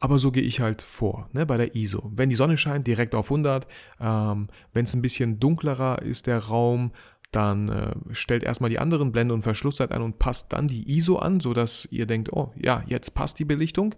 Aber 0.00 0.18
so 0.18 0.30
gehe 0.30 0.42
ich 0.42 0.60
halt 0.60 0.80
vor, 0.80 1.28
ne, 1.32 1.44
bei 1.44 1.56
der 1.56 1.74
ISO. 1.74 2.10
Wenn 2.14 2.28
die 2.28 2.36
Sonne 2.36 2.56
scheint, 2.56 2.86
direkt 2.86 3.14
auf 3.14 3.26
100. 3.26 3.66
Ähm, 4.00 4.48
Wenn 4.72 4.84
es 4.84 4.94
ein 4.94 5.02
bisschen 5.02 5.40
dunklerer 5.40 6.02
ist, 6.02 6.28
der 6.28 6.38
Raum, 6.38 6.92
dann 7.32 7.68
äh, 7.68 7.94
stellt 8.12 8.42
erstmal 8.42 8.70
die 8.70 8.78
anderen 8.78 9.12
Blende 9.12 9.34
und 9.34 9.42
Verschlusszeit 9.42 9.92
an 9.92 10.02
und 10.02 10.18
passt 10.18 10.52
dann 10.52 10.68
die 10.68 10.96
ISO 10.96 11.16
an, 11.16 11.40
sodass 11.40 11.86
ihr 11.90 12.06
denkt, 12.06 12.32
oh 12.32 12.52
ja, 12.56 12.84
jetzt 12.86 13.14
passt 13.14 13.38
die 13.38 13.44
Belichtung. 13.44 13.94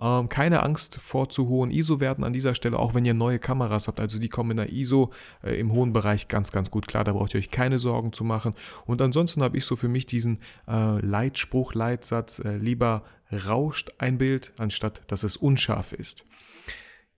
Ähm, 0.00 0.28
keine 0.28 0.62
Angst 0.62 0.96
vor 0.96 1.28
zu 1.28 1.48
hohen 1.48 1.70
ISO-Werten 1.70 2.24
an 2.24 2.32
dieser 2.32 2.54
Stelle, 2.54 2.78
auch 2.78 2.94
wenn 2.94 3.04
ihr 3.04 3.14
neue 3.14 3.38
Kameras 3.38 3.88
habt. 3.88 4.00
Also 4.00 4.18
die 4.18 4.28
kommen 4.28 4.52
in 4.52 4.56
der 4.56 4.72
ISO 4.72 5.12
äh, 5.42 5.58
im 5.58 5.72
hohen 5.72 5.92
Bereich 5.92 6.28
ganz, 6.28 6.52
ganz 6.52 6.70
gut 6.70 6.88
klar. 6.88 7.04
Da 7.04 7.12
braucht 7.12 7.34
ihr 7.34 7.38
euch 7.38 7.50
keine 7.50 7.78
Sorgen 7.78 8.12
zu 8.12 8.24
machen. 8.24 8.54
Und 8.86 9.00
ansonsten 9.02 9.42
habe 9.42 9.56
ich 9.56 9.64
so 9.64 9.76
für 9.76 9.88
mich 9.88 10.06
diesen 10.06 10.40
äh, 10.68 10.98
Leitspruch, 11.00 11.74
Leitsatz, 11.74 12.38
äh, 12.38 12.56
lieber 12.56 13.04
rauscht 13.32 13.92
ein 13.98 14.18
Bild, 14.18 14.52
anstatt 14.58 15.02
dass 15.06 15.22
es 15.22 15.36
unscharf 15.36 15.92
ist. 15.92 16.24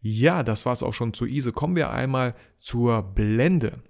Ja, 0.01 0.43
das 0.43 0.67
war 0.67 0.73
es 0.75 0.83
auch 0.83 0.93
schon 0.93 1.15
zur 1.15 1.29
ISO. 1.29 1.53
Kommen 1.53 1.77
wir 1.77 1.91
einmal 1.91 2.35
zur 2.59 3.03
Blende. 3.03 3.83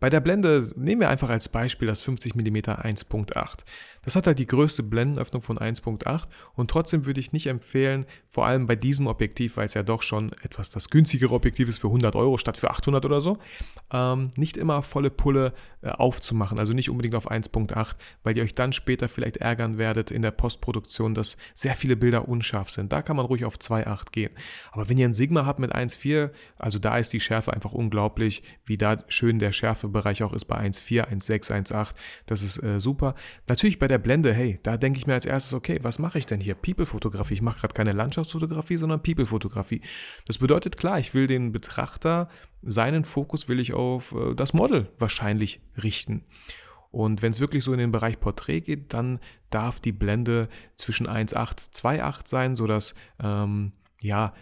Bei 0.00 0.08
der 0.08 0.20
Blende 0.20 0.72
nehmen 0.76 1.02
wir 1.02 1.10
einfach 1.10 1.28
als 1.28 1.48
Beispiel 1.48 1.86
das 1.86 2.00
50 2.00 2.34
mm 2.34 2.56
1.8. 2.56 3.58
Das 4.02 4.16
hat 4.16 4.26
halt 4.26 4.38
die 4.38 4.46
größte 4.46 4.82
Blendenöffnung 4.82 5.42
von 5.42 5.58
1.8 5.58 6.22
und 6.54 6.70
trotzdem 6.70 7.04
würde 7.04 7.20
ich 7.20 7.32
nicht 7.32 7.48
empfehlen, 7.48 8.06
vor 8.30 8.46
allem 8.46 8.66
bei 8.66 8.76
diesem 8.76 9.06
Objektiv, 9.06 9.58
weil 9.58 9.66
es 9.66 9.74
ja 9.74 9.82
doch 9.82 10.02
schon 10.02 10.32
etwas 10.42 10.70
das 10.70 10.88
günstigere 10.88 11.34
Objektiv 11.34 11.68
ist 11.68 11.78
für 11.78 11.88
100 11.88 12.16
Euro 12.16 12.38
statt 12.38 12.56
für 12.56 12.70
800 12.70 13.04
oder 13.04 13.20
so, 13.20 13.38
ähm, 13.92 14.30
nicht 14.36 14.56
immer 14.56 14.80
volle 14.82 15.10
Pulle 15.10 15.52
äh, 15.82 15.90
aufzumachen, 15.90 16.58
also 16.58 16.72
nicht 16.72 16.88
unbedingt 16.88 17.14
auf 17.14 17.30
1.8, 17.30 17.96
weil 18.22 18.36
ihr 18.38 18.42
euch 18.42 18.54
dann 18.54 18.72
später 18.72 19.08
vielleicht 19.08 19.36
ärgern 19.36 19.76
werdet 19.76 20.10
in 20.10 20.22
der 20.22 20.30
Postproduktion, 20.30 21.14
dass 21.14 21.36
sehr 21.54 21.74
viele 21.74 21.96
Bilder 21.96 22.26
unscharf 22.26 22.70
sind. 22.70 22.92
Da 22.92 23.02
kann 23.02 23.16
man 23.16 23.26
ruhig 23.26 23.44
auf 23.44 23.56
2.8 23.56 24.12
gehen. 24.12 24.32
Aber 24.72 24.88
wenn 24.88 24.96
ihr 24.96 25.06
ein 25.06 25.14
Sigma 25.14 25.44
habt 25.44 25.58
mit 25.58 25.74
1.4, 25.74 26.30
also 26.58 26.78
da 26.78 26.96
ist 26.96 27.12
die 27.12 27.20
Schärfe 27.20 27.52
einfach 27.52 27.72
unglaublich, 27.72 28.42
wie 28.64 28.78
da 28.78 28.96
schön 29.08 29.38
der 29.38 29.52
Schärfebereich 29.90 30.22
auch 30.22 30.32
ist 30.32 30.46
bei 30.46 30.58
1.4, 30.58 31.08
1.6, 31.08 31.72
1.8, 31.72 31.94
das 32.26 32.42
ist 32.42 32.62
äh, 32.62 32.80
super. 32.80 33.14
Natürlich 33.48 33.78
bei 33.78 33.88
der 33.88 33.98
Blende, 33.98 34.32
hey, 34.32 34.58
da 34.62 34.76
denke 34.76 34.98
ich 34.98 35.06
mir 35.06 35.14
als 35.14 35.26
erstes, 35.26 35.54
okay, 35.54 35.78
was 35.82 35.98
mache 35.98 36.18
ich 36.18 36.26
denn 36.26 36.40
hier? 36.40 36.54
People-Fotografie. 36.54 37.34
Ich 37.34 37.42
mache 37.42 37.60
gerade 37.60 37.74
keine 37.74 37.92
Landschaftsfotografie, 37.92 38.76
sondern 38.76 39.02
People-Fotografie. 39.02 39.82
Das 40.26 40.38
bedeutet 40.38 40.76
klar, 40.76 40.98
ich 40.98 41.14
will 41.14 41.26
den 41.26 41.52
Betrachter, 41.52 42.28
seinen 42.62 43.04
Fokus 43.04 43.48
will 43.48 43.60
ich 43.60 43.72
auf 43.72 44.12
äh, 44.12 44.34
das 44.34 44.52
Model 44.52 44.88
wahrscheinlich 44.98 45.60
richten. 45.82 46.24
Und 46.90 47.22
wenn 47.22 47.30
es 47.30 47.40
wirklich 47.40 47.62
so 47.62 47.72
in 47.72 47.78
den 47.78 47.92
Bereich 47.92 48.18
Porträt 48.18 48.62
geht, 48.62 48.92
dann 48.92 49.20
darf 49.50 49.78
die 49.78 49.92
Blende 49.92 50.48
zwischen 50.76 51.06
1,8, 51.06 51.72
2,8 51.72 52.28
sein, 52.28 52.56
sodass 52.56 52.94
ähm, 53.22 53.72
ja 54.02 54.32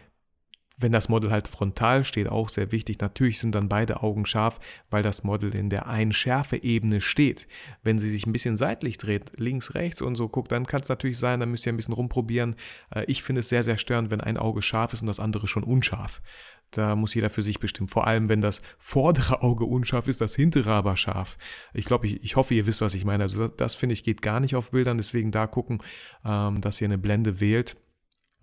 wenn 0.79 0.93
das 0.93 1.09
Model 1.09 1.31
halt 1.31 1.49
frontal 1.49 2.05
steht, 2.05 2.29
auch 2.29 2.49
sehr 2.49 2.73
wichtig. 2.73 3.01
Natürlich 3.01 3.41
sind 3.41 3.55
dann 3.55 3.69
beide 3.69 4.03
Augen 4.03 4.27
scharf, 4.27 4.61
weil 4.91 5.03
das 5.03 5.25
Model 5.25 5.55
in 5.55 5.71
der 5.71 5.89
einen 5.89 6.13
Schärfeebene 6.13 7.01
steht. 7.01 7.49
Wenn 7.83 7.99
sie 7.99 8.09
sich 8.09 8.27
ein 8.27 8.33
bisschen 8.33 8.57
seitlich 8.57 8.97
dreht, 8.97 9.33
links, 9.37 9.75
rechts 9.75 10.01
und 10.01 10.15
so 10.15 10.29
guckt, 10.29 10.53
dann 10.53 10.67
kann 10.67 10.81
es 10.81 10.89
natürlich 10.89 11.19
sein, 11.19 11.41
dann 11.41 11.51
müsst 11.51 11.67
ihr 11.67 11.73
ein 11.73 11.77
bisschen 11.77 11.95
rumprobieren. 11.95 12.55
Äh, 12.95 13.05
ich 13.07 13.23
finde 13.23 13.41
es 13.41 13.49
sehr, 13.49 13.65
sehr 13.65 13.77
störend, 13.77 14.11
wenn 14.11 14.21
ein 14.21 14.37
Auge 14.37 14.63
scharf 14.63 14.93
ist 14.93 15.01
und 15.01 15.09
das 15.09 15.21
andere 15.21 15.49
schon 15.49 15.65
unscharf. 15.65 16.23
Da 16.71 16.95
muss 16.97 17.15
jeder 17.15 17.31
für 17.31 17.43
sich 17.43 17.61
bestimmen. 17.61 17.89
Vor 17.89 18.07
allem, 18.07 18.29
wenn 18.29 18.43
das 18.43 18.61
vordere 18.79 19.43
Auge 19.43 19.65
unscharf 19.65 20.07
ist, 20.07 20.21
das 20.21 20.35
hintere 20.35 20.71
aber 20.71 20.97
scharf. 20.97 21.39
Ich 21.73 21.87
glaube, 21.87 22.07
ich, 22.07 22.23
ich 22.23 22.37
hoffe, 22.37 22.55
ihr 22.55 22.67
wisst, 22.67 22.83
was 22.83 22.95
ich 22.95 23.05
meine. 23.05 23.25
Also 23.25 23.49
das, 23.49 23.57
das 23.57 23.75
finde 23.75 23.95
ich 23.95 24.05
geht 24.05 24.23
gar 24.23 24.39
nicht 24.39 24.55
auf 24.55 24.71
Bildern. 24.71 24.99
Deswegen 24.99 25.31
da 25.31 25.47
gucken, 25.47 25.83
ähm, 26.25 26.61
dass 26.61 26.81
ihr 26.81 26.87
eine 26.87 26.99
Blende 26.99 27.41
wählt 27.41 27.77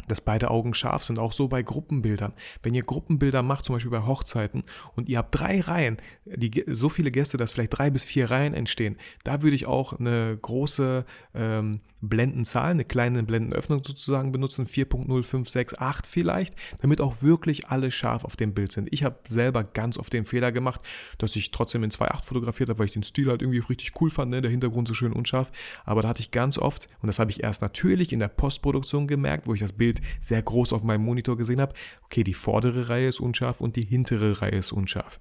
dass 0.08 0.22
beide 0.22 0.52
Augen 0.52 0.74
scharf 0.74 1.04
sind, 1.04 1.20
auch 1.20 1.34
so 1.34 1.48
bei 1.48 1.64
Gruppenbildern. 1.64 2.34
Wenn 2.64 2.74
ihr 2.74 2.84
Gruppenbilder 2.84 3.44
macht, 3.44 3.66
zum 3.66 3.76
Beispiel 3.76 3.92
bei 3.92 4.06
Hochzeiten, 4.06 4.64
und 4.96 5.10
ihr 5.10 5.18
habt 5.18 5.38
drei 5.38 5.62
Reihen, 5.62 5.98
die, 6.26 6.64
so 6.68 6.90
viele 6.90 7.12
Gäste, 7.12 7.38
dass 7.38 7.52
vielleicht 7.52 7.78
drei 7.78 7.90
bis 7.90 8.06
vier 8.06 8.30
Reihen 8.32 8.54
entstehen, 8.54 8.98
da 9.24 9.42
würde 9.42 9.56
ich 9.56 9.66
auch 9.66 10.00
eine 10.00 10.38
große 10.42 11.06
ähm, 11.34 11.82
Blendenzahl, 12.02 12.72
eine 12.72 12.86
kleine 12.86 13.24
Blendenöffnung 13.24 13.84
sozusagen 13.84 14.32
benutzen, 14.32 14.66
4.0568 14.66 16.06
vielleicht, 16.08 16.56
damit 16.82 17.02
auch 17.02 17.22
wirklich 17.22 17.68
alle 17.68 17.92
scharf 17.92 18.24
auf 18.24 18.36
dem 18.36 18.54
Bild 18.54 18.72
sind. 18.72 18.90
Ich 18.92 19.04
habe 19.04 19.18
selber 19.28 19.64
ganz 19.64 19.98
oft 19.98 20.14
den 20.14 20.26
Fehler 20.26 20.52
gemacht, 20.52 20.82
dass 21.18 21.36
ich 21.36 21.52
trotzdem 21.52 21.84
in 21.84 21.92
2.8 21.92 22.24
fotografiert 22.24 22.70
habe, 22.70 22.80
weil 22.80 22.86
ich 22.86 22.94
den 22.94 23.04
Stil 23.04 23.30
halt 23.30 23.42
irgendwie 23.42 23.60
richtig 23.60 24.00
cool 24.02 24.10
fand, 24.10 24.32
ne? 24.32 24.42
der 24.42 24.52
Hintergrund 24.52 24.88
so 24.88 24.94
schön 24.94 25.14
unscharf, 25.14 25.52
aber 25.84 26.02
da 26.02 26.10
hatte 26.10 26.20
ich 26.20 26.32
ganz 26.32 26.58
oft, 26.58 26.88
und 27.02 27.08
das 27.08 27.20
habe 27.20 27.32
ich 27.32 27.44
erst 27.44 27.62
natürlich 27.62 28.14
in 28.14 28.20
der 28.20 28.28
Postproduktion 28.28 29.08
gemerkt, 29.08 29.48
wo 29.48 29.54
ich 29.54 29.60
das 29.60 29.74
Bild 29.74 29.95
Bild 29.96 30.24
sehr 30.24 30.42
groß 30.42 30.74
auf 30.74 30.84
meinem 30.84 31.04
Monitor 31.04 31.38
gesehen 31.38 31.62
habe, 31.62 31.74
okay, 32.04 32.24
die 32.24 32.34
vordere 32.34 32.90
Reihe 32.90 33.08
ist 33.08 33.20
unscharf 33.20 33.62
und 33.62 33.76
die 33.76 33.86
hintere 33.86 34.42
Reihe 34.42 34.52
ist 34.58 34.72
unscharf. 34.72 35.20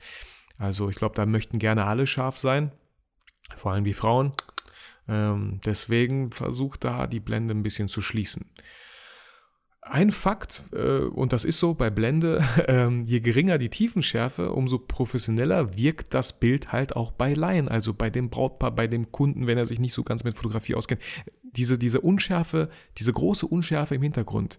Also 0.59 0.89
ich 0.89 0.97
glaube, 0.97 1.15
da 1.15 1.27
möchten 1.27 1.59
gerne 1.59 1.85
alle 1.85 2.07
scharf 2.07 2.37
sein, 2.37 2.73
vor 3.57 3.73
allem 3.73 3.85
die 3.85 3.95
Frauen. 3.95 4.33
Ähm, 5.09 5.61
deswegen 5.65 6.31
versucht 6.31 6.85
da 6.85 7.07
die 7.07 7.21
Blende 7.21 7.55
ein 7.55 7.63
bisschen 7.63 7.89
zu 7.89 8.01
schließen. 8.01 8.51
Ein 9.87 10.13
Fakt, 10.13 10.63
äh, 10.73 11.01
und 11.01 11.35
das 11.35 11.45
ist 11.45 11.59
so 11.59 11.75
bei 11.75 11.91
Blende, 11.91 12.43
äh, 12.67 12.89
je 13.05 13.21
geringer 13.21 13.59
die 13.59 13.69
Tiefenschärfe, 13.69 14.51
umso 14.51 14.79
professioneller 14.79 15.77
wirkt 15.77 16.15
das 16.15 16.41
Bild 16.41 16.73
halt 16.73 16.97
auch 16.97 17.13
bei 17.13 17.35
Laien, 17.35 17.69
also 17.69 17.93
bei 17.93 18.09
dem 18.09 18.31
Brautpaar, 18.31 18.75
bei 18.75 18.87
dem 18.87 19.13
Kunden, 19.13 19.47
wenn 19.47 19.59
er 19.59 19.67
sich 19.67 19.81
nicht 19.81 19.93
so 19.93 20.03
ganz 20.03 20.25
mit 20.25 20.37
Fotografie 20.37 20.75
auskennt. 20.75 21.03
Diese, 21.43 21.79
diese 21.79 22.01
Unschärfe, 22.01 22.71
diese 22.97 23.13
große 23.13 23.47
Unschärfe 23.47 23.95
im 23.95 24.03
Hintergrund, 24.03 24.59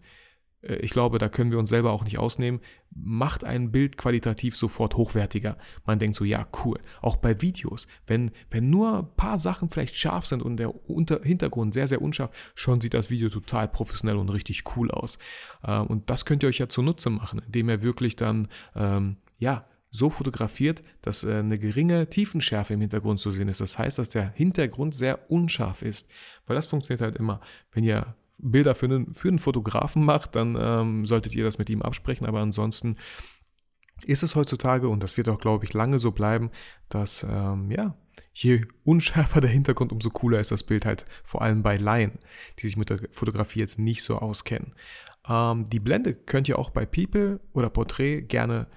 ich 0.67 0.91
glaube, 0.91 1.19
da 1.19 1.29
können 1.29 1.51
wir 1.51 1.59
uns 1.59 1.69
selber 1.69 1.91
auch 1.91 2.03
nicht 2.03 2.17
ausnehmen, 2.17 2.59
macht 2.95 3.43
ein 3.43 3.71
Bild 3.71 3.97
qualitativ 3.97 4.55
sofort 4.55 4.95
hochwertiger. 4.95 5.57
Man 5.85 5.99
denkt 5.99 6.15
so, 6.15 6.23
ja, 6.23 6.47
cool. 6.63 6.79
Auch 7.01 7.17
bei 7.17 7.41
Videos, 7.41 7.87
wenn, 8.07 8.31
wenn 8.49 8.69
nur 8.69 8.99
ein 8.99 9.15
paar 9.15 9.37
Sachen 9.37 9.69
vielleicht 9.69 9.95
scharf 9.95 10.25
sind 10.25 10.41
und 10.41 10.57
der 10.57 10.89
Unter 10.89 11.21
Hintergrund 11.21 11.73
sehr, 11.73 11.87
sehr 11.87 12.01
unscharf, 12.01 12.31
schon 12.55 12.81
sieht 12.81 12.93
das 12.93 13.09
Video 13.09 13.29
total 13.29 13.67
professionell 13.67 14.17
und 14.17 14.29
richtig 14.29 14.63
cool 14.75 14.89
aus. 14.91 15.19
Ähm, 15.65 15.87
und 15.87 16.09
das 16.09 16.25
könnt 16.25 16.41
ihr 16.43 16.49
euch 16.49 16.59
ja 16.59 16.69
zunutze 16.69 17.09
machen, 17.09 17.41
indem 17.45 17.69
ihr 17.69 17.83
wirklich 17.83 18.15
dann, 18.15 18.47
ähm, 18.75 19.17
ja, 19.37 19.67
so 19.91 20.09
fotografiert, 20.09 20.83
dass 21.01 21.23
äh, 21.23 21.35
eine 21.35 21.57
geringe 21.57 22.09
Tiefenschärfe 22.09 22.73
im 22.73 22.81
Hintergrund 22.81 23.19
zu 23.19 23.31
sehen 23.31 23.47
ist. 23.47 23.61
Das 23.61 23.77
heißt, 23.77 23.97
dass 23.97 24.09
der 24.09 24.31
Hintergrund 24.31 24.93
sehr 24.93 25.31
unscharf 25.31 25.81
ist. 25.81 26.07
Weil 26.45 26.55
das 26.55 26.67
funktioniert 26.67 27.01
halt 27.01 27.15
immer. 27.15 27.39
Wenn 27.71 27.83
ihr 27.83 28.15
Bilder 28.37 28.75
für 28.75 28.85
einen, 28.85 29.13
für 29.13 29.29
einen 29.29 29.39
Fotografen 29.39 30.03
macht, 30.03 30.35
dann 30.35 30.57
ähm, 30.59 31.05
solltet 31.05 31.35
ihr 31.35 31.43
das 31.43 31.57
mit 31.57 31.69
ihm 31.69 31.81
absprechen. 31.81 32.27
Aber 32.27 32.39
ansonsten 32.39 32.97
ist 34.03 34.23
es 34.23 34.35
heutzutage, 34.35 34.89
und 34.89 35.01
das 35.01 35.17
wird 35.17 35.29
auch, 35.29 35.39
glaube 35.39 35.65
ich, 35.65 35.73
lange 35.73 35.99
so 35.99 36.11
bleiben, 36.11 36.51
dass, 36.89 37.25
ähm, 37.29 37.71
ja, 37.71 37.95
je 38.33 38.65
unschärfer 38.83 39.41
der 39.41 39.49
Hintergrund, 39.49 39.91
umso 39.91 40.09
cooler 40.09 40.39
ist 40.39 40.51
das 40.51 40.63
Bild 40.63 40.85
halt, 40.85 41.05
vor 41.23 41.41
allem 41.41 41.63
bei 41.63 41.77
Laien, 41.77 42.19
die 42.59 42.67
sich 42.67 42.77
mit 42.77 42.89
der 42.89 42.99
Fotografie 43.11 43.59
jetzt 43.59 43.79
nicht 43.79 44.03
so 44.03 44.17
auskennen. 44.17 44.73
Ähm, 45.27 45.69
die 45.69 45.79
Blende 45.79 46.13
könnt 46.13 46.49
ihr 46.49 46.59
auch 46.59 46.69
bei 46.69 46.85
People 46.85 47.39
oder 47.53 47.69
Portrait 47.69 48.27
gerne 48.27 48.67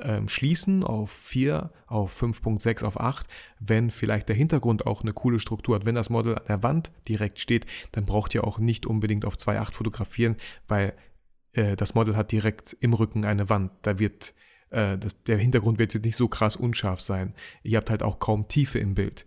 ähm, 0.00 0.28
schließen 0.28 0.84
auf 0.84 1.10
4, 1.10 1.72
auf 1.86 2.22
5.6, 2.22 2.84
auf 2.84 3.00
8, 3.00 3.26
wenn 3.60 3.90
vielleicht 3.90 4.28
der 4.28 4.36
Hintergrund 4.36 4.86
auch 4.86 5.02
eine 5.02 5.12
coole 5.12 5.40
Struktur 5.40 5.74
hat. 5.74 5.84
Wenn 5.84 5.94
das 5.94 6.10
Model 6.10 6.36
an 6.36 6.44
der 6.48 6.62
Wand 6.62 6.92
direkt 7.08 7.38
steht, 7.38 7.66
dann 7.92 8.04
braucht 8.04 8.34
ihr 8.34 8.44
auch 8.44 8.58
nicht 8.58 8.86
unbedingt 8.86 9.24
auf 9.24 9.34
2.8 9.34 9.72
fotografieren, 9.72 10.36
weil 10.68 10.94
äh, 11.52 11.76
das 11.76 11.94
Model 11.94 12.16
hat 12.16 12.32
direkt 12.32 12.76
im 12.80 12.92
Rücken 12.92 13.24
eine 13.24 13.48
Wand. 13.50 13.72
Da 13.82 13.98
wird 13.98 14.34
äh, 14.70 14.98
das, 14.98 15.22
der 15.24 15.38
Hintergrund 15.38 15.78
wird 15.78 15.94
jetzt 15.94 16.04
nicht 16.04 16.16
so 16.16 16.28
krass 16.28 16.56
unscharf 16.56 17.00
sein. 17.00 17.34
Ihr 17.62 17.78
habt 17.78 17.90
halt 17.90 18.02
auch 18.02 18.18
kaum 18.18 18.48
Tiefe 18.48 18.78
im 18.78 18.94
Bild. 18.94 19.26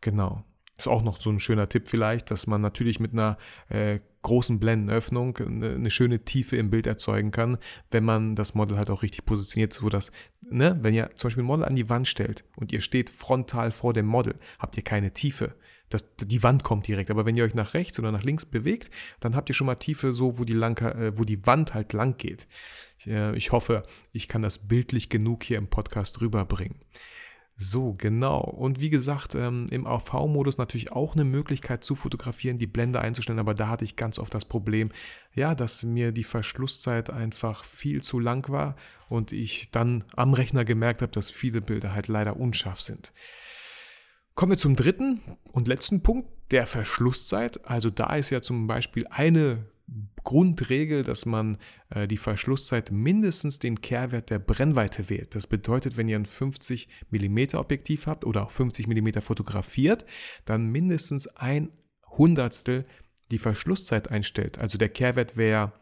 Genau. 0.00 0.44
Ist 0.76 0.88
auch 0.88 1.02
noch 1.02 1.20
so 1.20 1.30
ein 1.30 1.40
schöner 1.40 1.68
Tipp 1.68 1.88
vielleicht, 1.88 2.30
dass 2.30 2.46
man 2.46 2.60
natürlich 2.60 3.00
mit 3.00 3.12
einer 3.12 3.38
äh, 3.68 4.00
großen 4.24 4.58
Blendenöffnung 4.58 5.36
eine, 5.36 5.74
eine, 5.74 5.90
schöne 5.90 6.24
Tiefe 6.24 6.56
im 6.56 6.70
Bild 6.70 6.88
erzeugen 6.88 7.30
kann, 7.30 7.58
wenn 7.92 8.02
man 8.02 8.34
das 8.34 8.54
Model 8.54 8.76
halt 8.76 8.90
auch 8.90 9.02
richtig 9.02 9.24
positioniert, 9.24 9.72
so 9.72 9.88
dass, 9.88 10.10
ne, 10.40 10.76
wenn 10.80 10.94
ihr 10.94 11.10
zum 11.14 11.28
Beispiel 11.28 11.44
ein 11.44 11.46
Model 11.46 11.64
an 11.64 11.76
die 11.76 11.88
Wand 11.88 12.08
stellt 12.08 12.44
und 12.56 12.72
ihr 12.72 12.80
steht 12.80 13.10
frontal 13.10 13.70
vor 13.70 13.92
dem 13.92 14.06
Model, 14.06 14.34
habt 14.58 14.76
ihr 14.76 14.82
keine 14.82 15.12
Tiefe. 15.12 15.54
Das, 15.90 16.04
die 16.16 16.42
Wand 16.42 16.64
kommt 16.64 16.88
direkt, 16.88 17.10
aber 17.10 17.24
wenn 17.24 17.36
ihr 17.36 17.44
euch 17.44 17.54
nach 17.54 17.74
rechts 17.74 17.98
oder 17.98 18.10
nach 18.10 18.24
links 18.24 18.44
bewegt, 18.46 18.90
dann 19.20 19.36
habt 19.36 19.48
ihr 19.48 19.54
schon 19.54 19.66
mal 19.66 19.76
Tiefe 19.76 20.12
so, 20.12 20.38
wo 20.38 20.44
die, 20.44 20.54
lang, 20.54 20.78
äh, 20.78 21.16
wo 21.16 21.24
die 21.24 21.46
Wand 21.46 21.74
halt 21.74 21.92
lang 21.92 22.16
geht. 22.16 22.48
Ich, 22.98 23.06
äh, 23.06 23.36
ich 23.36 23.52
hoffe, 23.52 23.84
ich 24.10 24.26
kann 24.26 24.42
das 24.42 24.66
bildlich 24.66 25.08
genug 25.08 25.44
hier 25.44 25.58
im 25.58 25.68
Podcast 25.68 26.20
rüberbringen. 26.20 26.80
So, 27.56 27.94
genau. 27.94 28.40
Und 28.40 28.80
wie 28.80 28.90
gesagt, 28.90 29.36
ähm, 29.36 29.66
im 29.70 29.86
AV-Modus 29.86 30.58
natürlich 30.58 30.90
auch 30.90 31.14
eine 31.14 31.24
Möglichkeit 31.24 31.84
zu 31.84 31.94
fotografieren, 31.94 32.58
die 32.58 32.66
Blende 32.66 33.00
einzustellen, 33.00 33.38
aber 33.38 33.54
da 33.54 33.68
hatte 33.68 33.84
ich 33.84 33.94
ganz 33.94 34.18
oft 34.18 34.34
das 34.34 34.44
Problem, 34.44 34.90
ja, 35.34 35.54
dass 35.54 35.84
mir 35.84 36.10
die 36.10 36.24
Verschlusszeit 36.24 37.10
einfach 37.10 37.64
viel 37.64 38.02
zu 38.02 38.18
lang 38.18 38.48
war 38.50 38.74
und 39.08 39.30
ich 39.30 39.70
dann 39.70 40.02
am 40.16 40.34
Rechner 40.34 40.64
gemerkt 40.64 41.00
habe, 41.00 41.12
dass 41.12 41.30
viele 41.30 41.60
Bilder 41.60 41.94
halt 41.94 42.08
leider 42.08 42.36
unscharf 42.36 42.80
sind. 42.80 43.12
Kommen 44.34 44.52
wir 44.52 44.58
zum 44.58 44.74
dritten 44.74 45.20
und 45.52 45.68
letzten 45.68 46.02
Punkt, 46.02 46.28
der 46.50 46.66
Verschlusszeit. 46.66 47.64
Also 47.64 47.88
da 47.88 48.16
ist 48.16 48.30
ja 48.30 48.42
zum 48.42 48.66
Beispiel 48.66 49.06
eine 49.08 49.64
Grundregel, 50.22 51.02
dass 51.02 51.26
man 51.26 51.58
äh, 51.90 52.06
die 52.06 52.16
Verschlusszeit 52.16 52.90
mindestens 52.90 53.58
den 53.58 53.80
Kehrwert 53.80 54.30
der 54.30 54.38
Brennweite 54.38 55.10
wählt. 55.10 55.34
Das 55.34 55.46
bedeutet, 55.46 55.96
wenn 55.96 56.08
ihr 56.08 56.18
ein 56.18 56.26
50 56.26 56.88
mm 57.10 57.54
Objektiv 57.54 58.06
habt 58.06 58.24
oder 58.24 58.44
auch 58.44 58.50
50 58.50 58.86
mm 58.86 59.20
fotografiert, 59.20 60.04
dann 60.44 60.66
mindestens 60.66 61.26
ein 61.28 61.70
Hundertstel 62.06 62.86
die 63.30 63.38
Verschlusszeit 63.38 64.10
einstellt. 64.10 64.58
Also 64.58 64.78
der 64.78 64.88
Kehrwert 64.88 65.36
wäre 65.36 65.72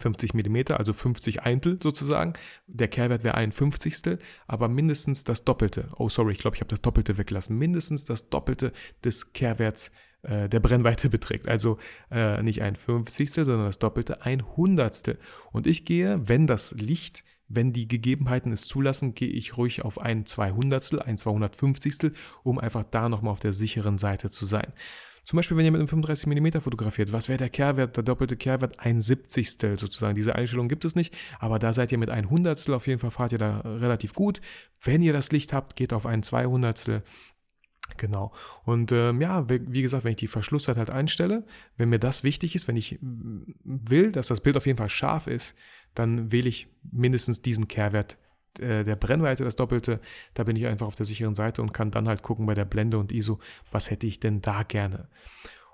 50 0.00 0.34
mm, 0.34 0.72
also 0.72 0.92
50 0.92 1.42
Eintel 1.42 1.78
sozusagen. 1.82 2.32
Der 2.66 2.88
Kehrwert 2.88 3.24
wäre 3.24 3.36
ein 3.36 3.52
Fünfzigstel, 3.52 4.18
aber 4.46 4.68
mindestens 4.68 5.24
das 5.24 5.44
Doppelte. 5.44 5.88
Oh, 5.96 6.08
sorry, 6.08 6.32
ich 6.32 6.38
glaube, 6.38 6.56
ich 6.56 6.60
habe 6.60 6.70
das 6.70 6.82
Doppelte 6.82 7.18
weggelassen. 7.18 7.56
Mindestens 7.56 8.04
das 8.04 8.28
Doppelte 8.30 8.72
des 9.04 9.32
Kehrwerts 9.32 9.90
äh, 10.22 10.48
der 10.48 10.60
Brennweite 10.60 11.08
beträgt. 11.10 11.48
Also 11.48 11.78
äh, 12.10 12.42
nicht 12.42 12.62
ein 12.62 12.76
Fünfzigstel, 12.76 13.46
sondern 13.46 13.66
das 13.66 13.78
Doppelte, 13.78 14.22
ein 14.22 14.56
Hundertstel. 14.56 15.18
Und 15.52 15.66
ich 15.66 15.84
gehe, 15.84 16.20
wenn 16.28 16.46
das 16.46 16.72
Licht 16.72 17.24
Wenn 17.52 17.72
die 17.72 17.88
Gegebenheiten 17.88 18.52
es 18.52 18.62
zulassen, 18.62 19.12
gehe 19.14 19.28
ich 19.28 19.56
ruhig 19.56 19.84
auf 19.84 19.98
ein 19.98 20.24
200, 20.24 21.04
ein 21.04 21.18
250, 21.18 22.12
um 22.44 22.60
einfach 22.60 22.84
da 22.84 23.08
nochmal 23.08 23.32
auf 23.32 23.40
der 23.40 23.52
sicheren 23.52 23.98
Seite 23.98 24.30
zu 24.30 24.46
sein. 24.46 24.72
Zum 25.24 25.36
Beispiel, 25.36 25.56
wenn 25.56 25.64
ihr 25.64 25.70
mit 25.70 25.80
einem 25.80 25.88
35 25.88 26.26
mm 26.26 26.60
fotografiert, 26.60 27.12
was 27.12 27.28
wäre 27.28 27.38
der 27.38 27.50
Kehrwert, 27.50 27.96
der 27.96 28.04
doppelte 28.04 28.36
Kehrwert? 28.36 28.80
Ein 28.80 29.00
Siebzigstel 29.00 29.78
sozusagen. 29.78 30.14
Diese 30.14 30.34
Einstellung 30.34 30.68
gibt 30.68 30.84
es 30.84 30.94
nicht, 30.94 31.16
aber 31.38 31.58
da 31.58 31.72
seid 31.72 31.92
ihr 31.92 31.98
mit 31.98 32.10
ein 32.10 32.30
Hundertstel, 32.30 32.74
auf 32.74 32.86
jeden 32.86 32.98
Fall 33.00 33.10
fahrt 33.10 33.32
ihr 33.32 33.38
da 33.38 33.60
relativ 33.60 34.14
gut. 34.14 34.40
Wenn 34.82 35.02
ihr 35.02 35.12
das 35.12 35.32
Licht 35.32 35.52
habt, 35.52 35.76
geht 35.76 35.92
auf 35.92 36.06
ein 36.06 36.22
200 36.22 37.02
Genau. 37.96 38.32
Und 38.64 38.92
ähm, 38.92 39.20
ja, 39.20 39.48
wie 39.48 39.82
gesagt, 39.82 40.04
wenn 40.04 40.12
ich 40.12 40.16
die 40.16 40.26
Verschlusszeit 40.26 40.76
halt 40.76 40.90
einstelle, 40.90 41.44
wenn 41.76 41.88
mir 41.88 41.98
das 41.98 42.24
wichtig 42.24 42.54
ist, 42.54 42.68
wenn 42.68 42.76
ich 42.76 42.98
will, 43.00 44.12
dass 44.12 44.28
das 44.28 44.40
Bild 44.40 44.56
auf 44.56 44.66
jeden 44.66 44.78
Fall 44.78 44.88
scharf 44.88 45.26
ist, 45.26 45.54
dann 45.94 46.30
wähle 46.30 46.48
ich 46.48 46.68
mindestens 46.90 47.42
diesen 47.42 47.68
Kehrwert 47.68 48.16
der 48.58 48.96
Brennweite, 48.96 49.44
das 49.44 49.56
Doppelte. 49.56 50.00
Da 50.34 50.44
bin 50.44 50.56
ich 50.56 50.66
einfach 50.66 50.86
auf 50.86 50.94
der 50.94 51.06
sicheren 51.06 51.34
Seite 51.34 51.62
und 51.62 51.72
kann 51.72 51.90
dann 51.90 52.08
halt 52.08 52.22
gucken 52.22 52.46
bei 52.46 52.54
der 52.54 52.64
Blende 52.64 52.98
und 52.98 53.12
ISO, 53.12 53.38
was 53.70 53.90
hätte 53.90 54.06
ich 54.06 54.20
denn 54.20 54.40
da 54.40 54.62
gerne. 54.62 55.08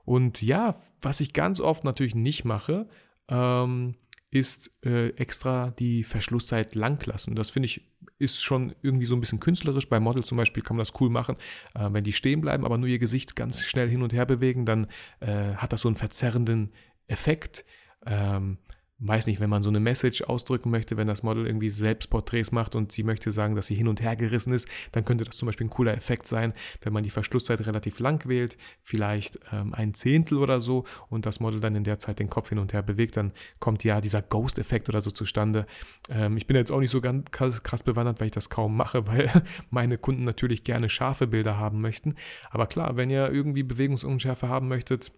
Und 0.04 0.42
ja, 0.42 0.76
was 1.00 1.20
ich 1.20 1.32
ganz 1.32 1.60
oft 1.60 1.84
natürlich 1.84 2.14
nicht 2.14 2.44
mache, 2.44 2.88
ähm, 3.28 3.96
ist 4.30 4.70
äh, 4.84 5.08
extra 5.10 5.70
die 5.70 6.04
Verschlusszeit 6.04 6.74
lang 6.74 7.04
lassen. 7.06 7.34
Das 7.34 7.50
finde 7.50 7.66
ich 7.66 7.82
ist 8.18 8.42
schon 8.42 8.74
irgendwie 8.82 9.06
so 9.06 9.14
ein 9.14 9.20
bisschen 9.20 9.40
künstlerisch. 9.40 9.88
Bei 9.88 10.00
Models 10.00 10.28
zum 10.28 10.38
Beispiel 10.38 10.62
kann 10.62 10.76
man 10.76 10.84
das 10.84 10.98
cool 11.00 11.10
machen, 11.10 11.36
äh, 11.74 11.88
wenn 11.90 12.04
die 12.04 12.12
stehen 12.12 12.40
bleiben, 12.40 12.64
aber 12.64 12.78
nur 12.78 12.88
ihr 12.88 12.98
Gesicht 12.98 13.36
ganz 13.36 13.64
schnell 13.64 13.88
hin 13.88 14.02
und 14.02 14.14
her 14.14 14.26
bewegen, 14.26 14.64
dann 14.64 14.86
äh, 15.20 15.54
hat 15.54 15.72
das 15.72 15.82
so 15.82 15.88
einen 15.88 15.96
verzerrenden 15.96 16.72
Effekt. 17.08 17.64
Ähm, 18.06 18.58
weiß 18.98 19.26
nicht, 19.26 19.40
wenn 19.40 19.50
man 19.50 19.62
so 19.62 19.68
eine 19.68 19.80
Message 19.80 20.22
ausdrücken 20.22 20.70
möchte, 20.70 20.96
wenn 20.96 21.06
das 21.06 21.22
Model 21.22 21.46
irgendwie 21.46 21.68
Selbstporträts 21.68 22.50
macht 22.50 22.74
und 22.74 22.92
sie 22.92 23.02
möchte 23.02 23.30
sagen, 23.30 23.54
dass 23.54 23.66
sie 23.66 23.74
hin 23.74 23.88
und 23.88 24.00
her 24.00 24.16
gerissen 24.16 24.54
ist, 24.54 24.68
dann 24.92 25.04
könnte 25.04 25.24
das 25.24 25.36
zum 25.36 25.46
Beispiel 25.46 25.66
ein 25.66 25.70
cooler 25.70 25.94
Effekt 25.94 26.26
sein, 26.26 26.54
wenn 26.80 26.94
man 26.94 27.02
die 27.02 27.10
Verschlusszeit 27.10 27.66
relativ 27.66 27.98
lang 27.98 28.26
wählt, 28.26 28.56
vielleicht 28.82 29.38
ähm, 29.52 29.74
ein 29.74 29.92
Zehntel 29.92 30.38
oder 30.38 30.60
so 30.60 30.84
und 31.08 31.26
das 31.26 31.40
Model 31.40 31.60
dann 31.60 31.76
in 31.76 31.84
der 31.84 31.98
Zeit 31.98 32.18
den 32.18 32.30
Kopf 32.30 32.48
hin 32.48 32.58
und 32.58 32.72
her 32.72 32.82
bewegt, 32.82 33.18
dann 33.18 33.32
kommt 33.58 33.84
ja 33.84 34.00
dieser 34.00 34.22
Ghost-Effekt 34.22 34.88
oder 34.88 35.02
so 35.02 35.10
zustande. 35.10 35.66
Ähm, 36.08 36.38
ich 36.38 36.46
bin 36.46 36.56
jetzt 36.56 36.70
auch 36.70 36.80
nicht 36.80 36.90
so 36.90 37.02
ganz 37.02 37.30
krass 37.30 37.82
bewandert, 37.82 38.20
weil 38.20 38.28
ich 38.28 38.32
das 38.32 38.48
kaum 38.48 38.76
mache, 38.76 39.06
weil 39.08 39.30
meine 39.68 39.98
Kunden 39.98 40.24
natürlich 40.24 40.64
gerne 40.64 40.88
scharfe 40.88 41.26
Bilder 41.26 41.58
haben 41.58 41.82
möchten. 41.82 42.14
Aber 42.50 42.66
klar, 42.66 42.96
wenn 42.96 43.10
ihr 43.10 43.30
irgendwie 43.30 43.62
Bewegungsunschärfe 43.62 44.48
haben 44.48 44.68
möchtet, 44.68 45.12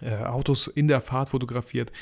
äh, 0.00 0.16
Autos 0.16 0.66
in 0.68 0.88
der 0.88 1.00
Fahrt 1.00 1.28
fotografiert, 1.28 1.92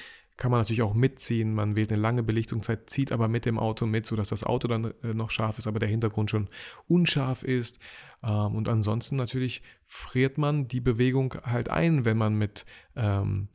kann 0.42 0.50
man 0.50 0.58
natürlich 0.58 0.82
auch 0.82 0.92
mitziehen. 0.92 1.54
Man 1.54 1.76
wählt 1.76 1.92
eine 1.92 2.02
lange 2.02 2.24
Belichtungszeit, 2.24 2.90
zieht 2.90 3.12
aber 3.12 3.28
mit 3.28 3.44
dem 3.44 3.60
Auto 3.60 3.86
mit, 3.86 4.06
sodass 4.06 4.30
das 4.30 4.42
Auto 4.42 4.66
dann 4.66 4.92
äh, 5.04 5.14
noch 5.14 5.30
scharf 5.30 5.56
ist, 5.56 5.68
aber 5.68 5.78
der 5.78 5.88
Hintergrund 5.88 6.30
schon 6.30 6.48
unscharf 6.88 7.44
ist. 7.44 7.78
Ähm, 8.24 8.56
und 8.56 8.68
ansonsten 8.68 9.14
natürlich 9.14 9.62
friert 9.86 10.38
man 10.38 10.66
die 10.66 10.80
Bewegung 10.80 11.36
halt 11.44 11.68
ein, 11.68 12.04
wenn 12.04 12.16
man 12.16 12.34
mit 12.34 12.66
ähm, 12.96 13.50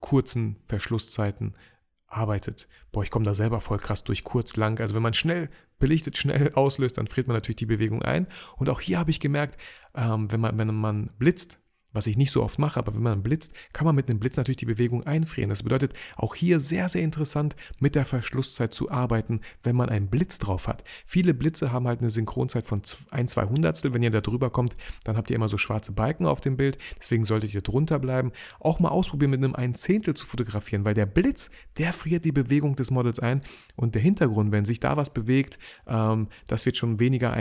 kurzen 0.00 0.56
Verschlusszeiten 0.66 1.54
arbeitet. 2.08 2.66
Boah, 2.90 3.04
ich 3.04 3.12
komme 3.12 3.24
da 3.24 3.36
selber 3.36 3.60
voll 3.60 3.78
krass 3.78 4.02
durch, 4.02 4.24
kurz, 4.24 4.56
lang. 4.56 4.80
Also 4.80 4.96
wenn 4.96 5.02
man 5.02 5.14
schnell 5.14 5.48
belichtet, 5.78 6.18
schnell 6.18 6.54
auslöst, 6.54 6.98
dann 6.98 7.06
friert 7.06 7.28
man 7.28 7.36
natürlich 7.36 7.54
die 7.54 7.66
Bewegung 7.66 8.02
ein. 8.02 8.26
Und 8.56 8.68
auch 8.68 8.80
hier 8.80 8.98
habe 8.98 9.12
ich 9.12 9.20
gemerkt, 9.20 9.60
ähm, 9.94 10.32
wenn, 10.32 10.40
man, 10.40 10.58
wenn 10.58 10.74
man 10.74 11.10
blitzt, 11.20 11.60
was 11.92 12.06
ich 12.06 12.16
nicht 12.16 12.30
so 12.30 12.42
oft 12.42 12.58
mache, 12.58 12.78
aber 12.78 12.94
wenn 12.94 13.02
man 13.02 13.22
blitzt, 13.22 13.52
kann 13.72 13.84
man 13.84 13.94
mit 13.94 14.08
einem 14.08 14.18
Blitz 14.18 14.36
natürlich 14.36 14.56
die 14.56 14.66
Bewegung 14.66 15.04
einfrieren. 15.04 15.50
Das 15.50 15.62
bedeutet 15.62 15.92
auch 16.16 16.34
hier 16.34 16.60
sehr, 16.60 16.88
sehr 16.88 17.02
interessant 17.02 17.56
mit 17.78 17.94
der 17.94 18.04
Verschlusszeit 18.04 18.72
zu 18.74 18.90
arbeiten, 18.90 19.40
wenn 19.62 19.76
man 19.76 19.88
einen 19.88 20.08
Blitz 20.08 20.38
drauf 20.38 20.68
hat. 20.68 20.84
Viele 21.06 21.34
Blitze 21.34 21.72
haben 21.72 21.86
halt 21.86 22.00
eine 22.00 22.10
Synchronzeit 22.10 22.66
von 22.66 22.82
ein, 23.10 23.28
zwei 23.28 23.44
Hundertstel. 23.44 23.92
Wenn 23.94 24.02
ihr 24.02 24.10
da 24.10 24.20
drüber 24.20 24.50
kommt, 24.50 24.74
dann 25.04 25.16
habt 25.16 25.30
ihr 25.30 25.36
immer 25.36 25.48
so 25.48 25.58
schwarze 25.58 25.92
Balken 25.92 26.26
auf 26.26 26.40
dem 26.40 26.56
Bild. 26.56 26.78
Deswegen 26.98 27.24
solltet 27.24 27.54
ihr 27.54 27.62
drunter 27.62 27.98
bleiben. 27.98 28.32
Auch 28.60 28.80
mal 28.80 28.88
ausprobieren, 28.88 29.30
mit 29.30 29.42
einem 29.42 29.54
ein 29.54 29.74
Zehntel 29.74 30.14
zu 30.14 30.26
fotografieren, 30.26 30.84
weil 30.84 30.94
der 30.94 31.06
Blitz, 31.06 31.50
der 31.78 31.92
friert 31.92 32.24
die 32.24 32.32
Bewegung 32.32 32.76
des 32.76 32.90
Models 32.90 33.20
ein 33.20 33.42
und 33.76 33.94
der 33.94 34.02
Hintergrund, 34.02 34.52
wenn 34.52 34.64
sich 34.64 34.80
da 34.80 34.96
was 34.96 35.10
bewegt, 35.10 35.58
ähm, 35.86 36.28
das 36.46 36.64
wird 36.66 36.76
schon 36.76 36.98
weniger 36.98 37.32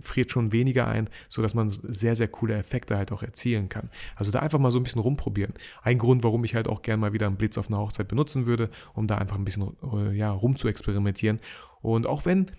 friert 0.00 0.30
schon 0.30 0.52
weniger 0.52 0.86
ein, 0.86 1.08
sodass 1.28 1.54
man 1.54 1.70
sehr, 1.70 2.16
sehr 2.16 2.28
coole 2.28 2.56
Effekte 2.56 2.96
halt 2.96 3.12
auch 3.12 3.22
erzielt 3.22 3.51
erzielen 3.52 3.68
kann. 3.68 3.90
Also 4.16 4.30
da 4.30 4.40
einfach 4.40 4.58
mal 4.58 4.70
so 4.70 4.78
ein 4.78 4.82
bisschen 4.82 5.00
rumprobieren. 5.00 5.54
Ein 5.82 5.98
Grund, 5.98 6.24
warum 6.24 6.44
ich 6.44 6.54
halt 6.54 6.68
auch 6.68 6.82
gerne 6.82 7.00
mal 7.00 7.12
wieder 7.12 7.26
einen 7.26 7.36
Blitz 7.36 7.58
auf 7.58 7.68
einer 7.68 7.78
Hochzeit 7.78 8.08
benutzen 8.08 8.46
würde, 8.46 8.70
um 8.94 9.06
da 9.06 9.18
einfach 9.18 9.36
ein 9.36 9.44
bisschen 9.44 9.76
äh, 9.92 10.16
ja, 10.16 10.30
rum 10.30 10.56
zu 10.56 10.68
experimentieren. 10.68 11.40
Und 11.80 12.06
auch 12.06 12.24
wenn 12.24 12.50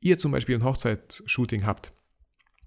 ihr 0.00 0.18
zum 0.18 0.32
Beispiel 0.32 0.56
ein 0.56 0.64
Hochzeitsshooting 0.64 1.64
habt 1.64 1.92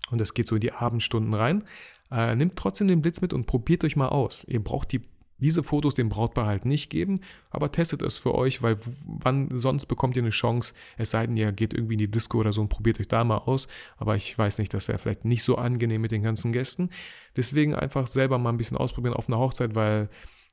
und 0.10 0.22
es 0.22 0.34
geht 0.34 0.48
so 0.48 0.56
in 0.56 0.62
die 0.62 0.72
Abendstunden 0.72 1.34
rein, 1.34 1.64
äh, 2.12 2.36
nehmt 2.36 2.56
trotzdem 2.56 2.88
den 2.88 3.02
Blitz 3.02 3.22
mit 3.22 3.34
und 3.34 3.46
probiert 3.46 3.84
euch 3.84 3.96
mal 3.96 4.10
aus. 4.10 4.46
Ihr 4.48 4.64
braucht 4.64 4.92
die 4.92 5.02
diese 5.38 5.64
Fotos 5.64 5.96
dem 5.96 6.10
Brautpaar 6.10 6.46
halt 6.46 6.66
nicht 6.66 6.90
geben, 6.90 7.22
aber 7.50 7.72
testet 7.72 8.02
es 8.02 8.18
für 8.18 8.34
euch, 8.36 8.62
weil 8.62 8.78
wann 9.06 9.50
sonst 9.52 9.86
bekommt 9.86 10.16
ihr 10.16 10.24
eine 10.24 10.30
Chance, 10.30 10.74
es 10.98 11.12
sei 11.12 11.28
denn, 11.28 11.38
ihr 11.38 11.52
geht 11.52 11.74
irgendwie 11.74 11.94
in 11.94 12.00
die 12.00 12.12
Disco 12.12 12.40
oder 12.40 12.54
so 12.54 12.62
und 12.62 12.70
probiert 12.70 13.00
euch 13.00 13.08
da 13.08 13.24
mal 13.24 13.40
aus, 13.40 13.68
aber 13.98 14.16
ich 14.16 14.38
weiß 14.38 14.60
nicht, 14.60 14.74
das 14.74 14.88
wäre 14.88 14.98
vielleicht 14.98 15.26
nicht 15.26 15.44
so 15.44 15.56
angenehm 15.56 16.02
mit 16.02 16.12
den 16.12 16.24
ganzen 16.24 16.54
Gästen. 16.54 16.90
Deswegen 17.36 17.76
einfach 17.76 18.08
selber 18.08 18.38
mal 18.38 18.50
ein 18.50 18.58
bisschen 18.58 18.78
ausprobieren 18.78 19.14
auf 19.14 19.28
einer 19.28 19.40
Hochzeit, 19.40 19.76
weil 19.76 20.10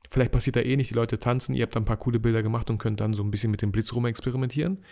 vielleicht 0.09 0.31
passiert 0.31 0.57
da 0.57 0.61
eh 0.61 0.75
nicht, 0.75 0.89
die 0.89 0.95
Leute 0.95 1.19
tanzen, 1.19 1.55
ihr 1.55 1.63
habt 1.63 1.75
dann 1.75 1.83
ein 1.83 1.87
paar 1.87 1.97
coole 1.97 2.19
Bilder 2.19 2.43
gemacht 2.43 2.69
und 2.69 2.77
könnt 2.77 2.99
dann 2.99 3.13
so 3.13 3.23
ein 3.23 3.31
bisschen 3.31 3.51
mit 3.51 3.61
dem 3.61 3.71
Blitz 3.71 3.93
rum 3.93 4.05
experimentieren. 4.05 4.83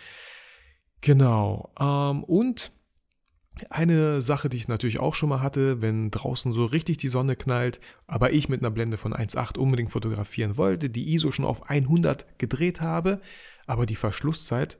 Genau. 1.02 1.72
Ähm, 1.78 2.24
und 2.24 2.72
eine 3.70 4.22
Sache, 4.22 4.48
die 4.48 4.56
ich 4.56 4.68
natürlich 4.68 4.98
auch 4.98 5.14
schon 5.14 5.28
mal 5.28 5.40
hatte, 5.40 5.82
wenn 5.82 6.10
draußen 6.10 6.52
so 6.52 6.64
richtig 6.64 6.98
die 6.98 7.08
Sonne 7.08 7.36
knallt, 7.36 7.80
aber 8.06 8.32
ich 8.32 8.48
mit 8.48 8.60
einer 8.60 8.70
Blende 8.70 8.96
von 8.96 9.12
1.8 9.12 9.58
unbedingt 9.58 9.92
fotografieren 9.92 10.56
wollte, 10.56 10.90
die 10.90 11.14
ISO 11.14 11.32
schon 11.32 11.44
auf 11.44 11.68
100 11.68 12.38
gedreht 12.38 12.80
habe, 12.80 13.20
aber 13.66 13.86
die 13.86 13.96
Verschlusszeit 13.96 14.78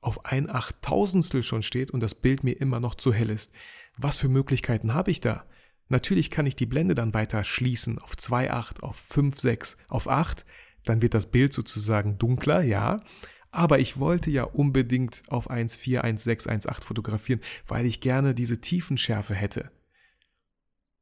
auf 0.00 0.24
ein 0.24 0.50
Achttausendstel 0.50 1.42
schon 1.42 1.62
steht 1.62 1.90
und 1.90 2.00
das 2.00 2.14
Bild 2.14 2.44
mir 2.44 2.60
immer 2.60 2.80
noch 2.80 2.94
zu 2.94 3.12
hell 3.12 3.30
ist. 3.30 3.52
Was 3.96 4.16
für 4.16 4.28
Möglichkeiten 4.28 4.94
habe 4.94 5.10
ich 5.10 5.20
da? 5.20 5.44
Natürlich 5.88 6.30
kann 6.30 6.46
ich 6.46 6.56
die 6.56 6.66
Blende 6.66 6.94
dann 6.94 7.14
weiter 7.14 7.44
schließen 7.44 7.98
auf 7.98 8.14
2.8, 8.14 8.80
auf 8.80 9.02
5.6, 9.10 9.76
auf 9.88 10.08
8, 10.08 10.44
dann 10.84 11.02
wird 11.02 11.14
das 11.14 11.26
Bild 11.26 11.52
sozusagen 11.52 12.18
dunkler, 12.18 12.62
ja, 12.62 13.02
aber 13.52 13.78
ich 13.78 14.00
wollte 14.00 14.30
ja 14.30 14.44
unbedingt 14.44 15.22
auf 15.28 15.50
1.4, 15.50 16.00
1.6, 16.00 16.48
1.8 16.48 16.84
fotografieren, 16.84 17.40
weil 17.68 17.86
ich 17.86 18.00
gerne 18.00 18.34
diese 18.34 18.60
Tiefenschärfe 18.60 19.34
hätte. 19.34 19.70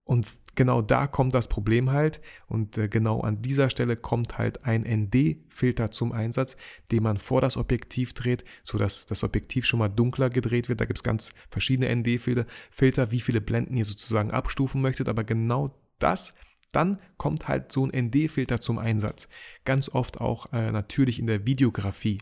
Und 0.04 0.26
genau 0.56 0.82
da 0.82 1.06
kommt 1.06 1.34
das 1.34 1.46
Problem 1.46 1.92
halt 1.92 2.20
und 2.48 2.76
äh, 2.76 2.88
genau 2.88 3.20
an 3.20 3.42
dieser 3.42 3.70
Stelle 3.70 3.96
kommt 3.96 4.38
halt 4.38 4.64
ein 4.64 4.82
ND-Filter 4.82 5.92
zum 5.92 6.10
Einsatz, 6.10 6.56
den 6.90 7.04
man 7.04 7.16
vor 7.16 7.40
das 7.40 7.56
Objektiv 7.56 8.12
dreht, 8.12 8.42
sodass 8.64 9.06
das 9.06 9.22
Objektiv 9.22 9.64
schon 9.64 9.78
mal 9.78 9.88
dunkler 9.88 10.28
gedreht 10.28 10.68
wird. 10.68 10.80
Da 10.80 10.86
gibt 10.86 10.98
es 10.98 11.04
ganz 11.04 11.32
verschiedene 11.48 11.94
ND-Filter, 11.94 13.12
wie 13.12 13.20
viele 13.20 13.40
Blenden 13.40 13.76
ihr 13.76 13.84
sozusagen 13.84 14.32
abstufen 14.32 14.80
möchtet, 14.80 15.08
aber 15.08 15.22
genau 15.22 15.78
das 16.00 16.34
dann 16.72 17.00
kommt 17.16 17.48
halt 17.48 17.72
so 17.72 17.84
ein 17.84 18.06
ND-Filter 18.06 18.60
zum 18.60 18.78
Einsatz. 18.78 19.28
Ganz 19.64 19.88
oft 19.88 20.20
auch 20.20 20.52
äh, 20.52 20.70
natürlich 20.70 21.18
in 21.18 21.26
der 21.26 21.46
Videografie 21.46 22.18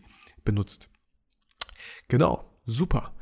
benutzt. 0.49 0.89
Genau, 2.09 2.43
super. 2.65 3.13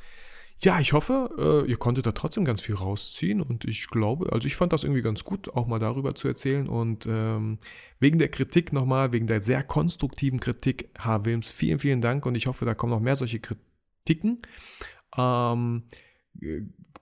Ja, 0.60 0.78
ich 0.78 0.92
hoffe, 0.92 1.64
äh, 1.66 1.68
ihr 1.68 1.76
konntet 1.76 2.06
da 2.06 2.12
trotzdem 2.12 2.44
ganz 2.44 2.60
viel 2.60 2.76
rausziehen 2.76 3.42
und 3.42 3.64
ich 3.64 3.88
glaube, 3.88 4.32
also 4.32 4.46
ich 4.46 4.54
fand 4.54 4.72
das 4.72 4.84
irgendwie 4.84 5.02
ganz 5.02 5.24
gut, 5.24 5.48
auch 5.48 5.66
mal 5.66 5.80
darüber 5.80 6.14
zu 6.14 6.28
erzählen 6.28 6.68
und 6.68 7.04
ähm, 7.06 7.58
wegen 7.98 8.20
der 8.20 8.28
Kritik 8.28 8.72
nochmal, 8.72 9.12
wegen 9.12 9.26
der 9.26 9.42
sehr 9.42 9.64
konstruktiven 9.64 10.38
Kritik, 10.38 10.88
H. 10.98 11.24
Wilms, 11.24 11.50
vielen, 11.50 11.80
vielen 11.80 12.00
Dank 12.00 12.24
und 12.26 12.36
ich 12.36 12.46
hoffe, 12.46 12.64
da 12.64 12.74
kommen 12.74 12.92
noch 12.92 13.00
mehr 13.00 13.16
solche 13.16 13.40
Kritiken. 13.40 14.40
Ähm, 15.18 15.82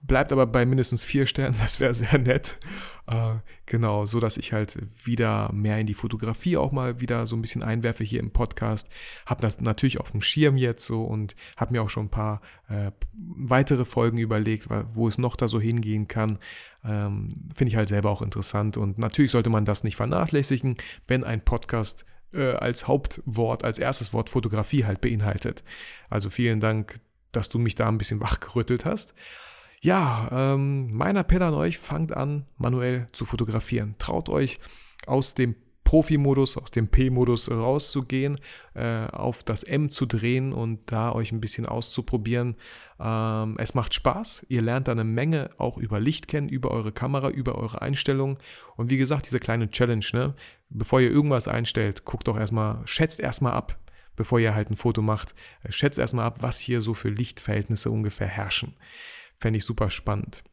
bleibt 0.06 0.32
aber 0.32 0.46
bei 0.46 0.66
mindestens 0.66 1.04
vier 1.04 1.26
Sternen, 1.26 1.56
das 1.60 1.80
wäre 1.80 1.94
sehr 1.94 2.18
nett. 2.18 2.58
Äh, 3.06 3.34
genau, 3.66 4.06
so 4.06 4.20
dass 4.20 4.36
ich 4.36 4.52
halt 4.52 4.78
wieder 5.02 5.52
mehr 5.52 5.78
in 5.78 5.86
die 5.86 5.94
Fotografie 5.94 6.56
auch 6.56 6.72
mal 6.72 7.00
wieder 7.00 7.26
so 7.26 7.36
ein 7.36 7.42
bisschen 7.42 7.62
einwerfe 7.62 8.04
hier 8.04 8.20
im 8.20 8.30
Podcast. 8.30 8.88
Hab 9.26 9.40
das 9.40 9.60
natürlich 9.60 10.00
auf 10.00 10.10
dem 10.10 10.22
Schirm 10.22 10.56
jetzt 10.56 10.86
so 10.86 11.04
und 11.04 11.34
habe 11.56 11.72
mir 11.72 11.82
auch 11.82 11.90
schon 11.90 12.06
ein 12.06 12.10
paar 12.10 12.40
äh, 12.68 12.92
weitere 13.12 13.84
Folgen 13.84 14.18
überlegt, 14.18 14.68
wo 14.92 15.08
es 15.08 15.18
noch 15.18 15.36
da 15.36 15.48
so 15.48 15.60
hingehen 15.60 16.08
kann. 16.08 16.38
Ähm, 16.84 17.28
Finde 17.54 17.70
ich 17.70 17.76
halt 17.76 17.88
selber 17.88 18.10
auch 18.10 18.22
interessant 18.22 18.76
und 18.76 18.98
natürlich 18.98 19.30
sollte 19.30 19.50
man 19.50 19.64
das 19.64 19.84
nicht 19.84 19.96
vernachlässigen, 19.96 20.76
wenn 21.06 21.24
ein 21.24 21.42
Podcast 21.42 22.06
äh, 22.32 22.52
als 22.52 22.88
Hauptwort, 22.88 23.64
als 23.64 23.78
erstes 23.78 24.12
Wort 24.12 24.30
Fotografie 24.30 24.84
halt 24.84 25.00
beinhaltet. 25.00 25.62
Also 26.08 26.30
vielen 26.30 26.60
Dank, 26.60 27.00
dass 27.36 27.48
du 27.48 27.58
mich 27.58 27.74
da 27.74 27.88
ein 27.88 27.98
bisschen 27.98 28.20
wachgerüttelt 28.20 28.84
hast. 28.84 29.14
Ja, 29.80 30.28
ähm, 30.32 30.88
mein 30.92 31.16
Appell 31.16 31.42
an 31.42 31.54
euch, 31.54 31.78
fangt 31.78 32.16
an, 32.16 32.46
manuell 32.56 33.06
zu 33.12 33.26
fotografieren. 33.26 33.96
Traut 33.98 34.30
euch 34.30 34.58
aus 35.06 35.34
dem 35.34 35.56
Profi-Modus, 35.84 36.56
aus 36.56 36.70
dem 36.70 36.88
P-Modus 36.88 37.50
rauszugehen, 37.50 38.40
äh, 38.74 39.06
auf 39.06 39.44
das 39.44 39.62
M 39.62 39.90
zu 39.90 40.06
drehen 40.06 40.52
und 40.52 40.80
da 40.86 41.12
euch 41.12 41.30
ein 41.30 41.40
bisschen 41.40 41.66
auszuprobieren. 41.66 42.56
Ähm, 42.98 43.56
es 43.58 43.74
macht 43.74 43.94
Spaß. 43.94 44.46
Ihr 44.48 44.62
lernt 44.62 44.88
da 44.88 44.92
eine 44.92 45.04
Menge 45.04 45.50
auch 45.58 45.76
über 45.76 46.00
Licht 46.00 46.26
kennen, 46.26 46.48
über 46.48 46.70
eure 46.70 46.90
Kamera, 46.90 47.28
über 47.28 47.56
eure 47.56 47.82
Einstellungen. 47.82 48.38
Und 48.76 48.90
wie 48.90 48.96
gesagt, 48.96 49.26
diese 49.26 49.38
kleine 49.38 49.70
Challenge, 49.70 50.06
ne? 50.14 50.34
bevor 50.70 51.00
ihr 51.00 51.10
irgendwas 51.10 51.46
einstellt, 51.46 52.04
guckt 52.04 52.26
doch 52.26 52.38
erstmal, 52.38 52.80
schätzt 52.86 53.20
erstmal 53.20 53.52
ab, 53.52 53.78
bevor 54.16 54.38
ihr 54.38 54.54
halt 54.54 54.70
ein 54.70 54.76
Foto 54.76 55.02
macht. 55.02 55.34
Äh, 55.62 55.72
schätzt 55.72 55.98
erstmal 55.98 56.26
ab, 56.26 56.38
was 56.40 56.58
hier 56.58 56.80
so 56.80 56.94
für 56.94 57.08
Lichtverhältnisse 57.08 57.90
ungefähr 57.90 58.28
herrschen. 58.28 58.76
Fände 59.38 59.58
ich 59.58 59.64
super 59.64 59.90
spannend. 59.90 60.44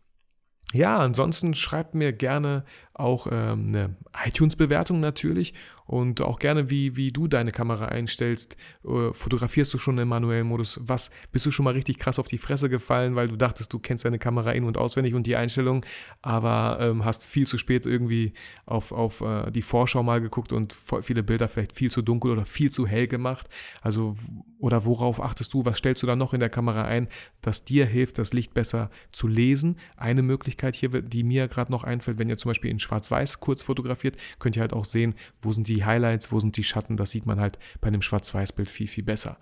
Ja, 0.74 1.00
ansonsten 1.00 1.54
schreibt 1.54 1.96
mir 1.96 2.14
gerne 2.14 2.64
auch 2.94 3.28
ähm, 3.32 3.68
eine 3.70 3.96
iTunes-Bewertung 4.26 5.00
natürlich 5.00 5.54
und 5.92 6.22
auch 6.22 6.40
gerne, 6.40 6.70
wie, 6.70 6.96
wie 6.96 7.12
du 7.12 7.28
deine 7.28 7.52
Kamera 7.52 7.86
einstellst. 7.86 8.56
Äh, 8.86 9.12
fotografierst 9.12 9.74
du 9.74 9.78
schon 9.78 9.98
im 9.98 10.08
manuellen 10.08 10.48
Modus? 10.48 10.80
Was 10.82 11.10
bist 11.34 11.46
du 11.46 11.52
schon 11.52 11.66
mal 11.66 11.74
richtig 11.74 12.00
krass 12.00 12.18
auf 12.18 12.28
die 12.28 12.38
Fresse 12.38 12.70
gefallen, 12.70 13.16
weil 13.16 13.28
du 13.28 13.36
dachtest, 13.36 13.74
du 13.74 13.80
kennst 13.80 14.06
deine 14.06 14.18
Kamera 14.18 14.52
in- 14.52 14.64
und 14.64 14.78
auswendig 14.78 15.14
und 15.16 15.28
die 15.28 15.36
Einstellung, 15.36 15.86
aber 16.22 16.78
ähm, 16.80 17.04
hast 17.04 17.28
viel 17.28 17.46
zu 17.46 17.58
spät 17.58 17.86
irgendwie 17.86 18.32
auf, 18.66 18.94
auf 18.94 19.20
äh, 19.20 19.52
die 19.52 19.62
Vorschau 19.62 20.02
mal 20.02 20.22
geguckt 20.22 20.54
und 20.54 20.74
viele 21.02 21.24
Bilder 21.24 21.50
vielleicht 21.50 21.74
viel 21.74 21.92
zu 21.92 22.02
dunkel 22.02 22.32
oder 22.32 22.46
viel 22.46 22.72
zu 22.72 22.88
hell 22.88 23.08
gemacht. 23.08 23.50
Also, 23.82 24.16
oder 24.60 24.86
worauf 24.86 25.22
achtest 25.22 25.54
du? 25.54 25.66
Was 25.66 25.78
stellst 25.78 26.04
du 26.04 26.08
da 26.08 26.16
noch 26.16 26.34
in 26.34 26.40
der 26.40 26.50
Kamera 26.50 26.84
ein, 26.84 27.08
das 27.42 27.66
dir 27.66 27.86
hilft, 27.86 28.18
das 28.18 28.32
Licht 28.32 28.54
besser 28.54 28.92
zu 29.12 29.28
lesen? 29.28 29.78
Eine 29.98 30.22
Möglichkeit 30.22 30.76
hier, 30.76 30.90
die 30.90 31.24
mir 31.24 31.48
gerade 31.48 31.72
noch 31.72 31.84
einfällt, 31.84 32.20
wenn 32.20 32.30
ihr 32.30 32.38
zum 32.38 32.50
Beispiel 32.50 32.72
in 32.72 32.80
Schwarz-Weiß 32.92 33.40
kurz 33.40 33.62
fotografiert, 33.62 34.18
könnt 34.40 34.56
ihr 34.58 34.62
halt 34.62 34.74
auch 34.74 34.86
sehen, 34.86 35.16
wo 35.42 35.52
sind 35.54 35.68
die 35.68 35.86
Highlights, 35.86 36.32
wo 36.32 36.40
sind 36.40 36.58
die 36.58 36.64
Schatten, 36.64 36.98
das 36.98 37.12
sieht 37.12 37.26
man 37.26 37.40
halt 37.40 37.58
bei 37.80 37.88
einem 37.88 38.02
Schwarz-Weiß-Bild 38.02 38.70
viel, 38.70 38.88
viel 38.88 39.04
besser. 39.04 39.38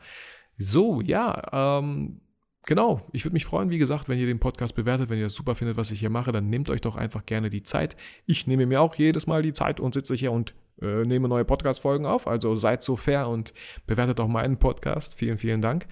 So, 0.58 1.02
ja, 1.02 1.80
ähm, 1.80 2.22
Genau, 2.66 3.02
ich 3.14 3.26
würde 3.26 3.34
mich 3.34 3.46
freuen, 3.46 3.72
wie 3.72 3.80
gesagt, 3.80 4.10
wenn 4.10 4.20
ihr 4.20 4.28
den 4.28 4.40
Podcast 4.40 4.76
bewertet, 4.76 5.10
wenn 5.10 5.18
ihr 5.18 5.24
das 5.24 5.34
super 5.34 5.56
findet, 5.56 5.78
was 5.78 5.90
ich 5.90 6.02
hier 6.02 6.12
mache, 6.12 6.32
dann 6.32 6.50
nehmt 6.50 6.70
euch 6.70 6.82
doch 6.82 6.98
einfach 6.98 7.26
gerne 7.26 7.50
die 7.50 7.64
Zeit. 7.64 7.96
Ich 8.28 8.46
nehme 8.46 8.68
mir 8.68 8.82
auch 8.82 8.94
jedes 8.94 9.26
Mal 9.26 9.42
die 9.42 9.54
Zeit 9.54 9.80
und 9.80 9.96
sitze 9.96 10.14
hier 10.14 10.32
und 10.32 10.54
äh, 10.80 11.04
nehme 11.04 11.28
neue 11.30 11.46
Podcast-Folgen 11.46 12.06
auf. 12.06 12.28
Also 12.28 12.56
seid 12.56 12.84
so 12.84 12.96
fair 12.96 13.28
und 13.28 13.54
bewertet 13.88 14.20
auch 14.20 14.28
meinen 14.28 14.58
Podcast. 14.58 15.16
Vielen, 15.16 15.40
vielen 15.40 15.62
Dank. 15.62 15.88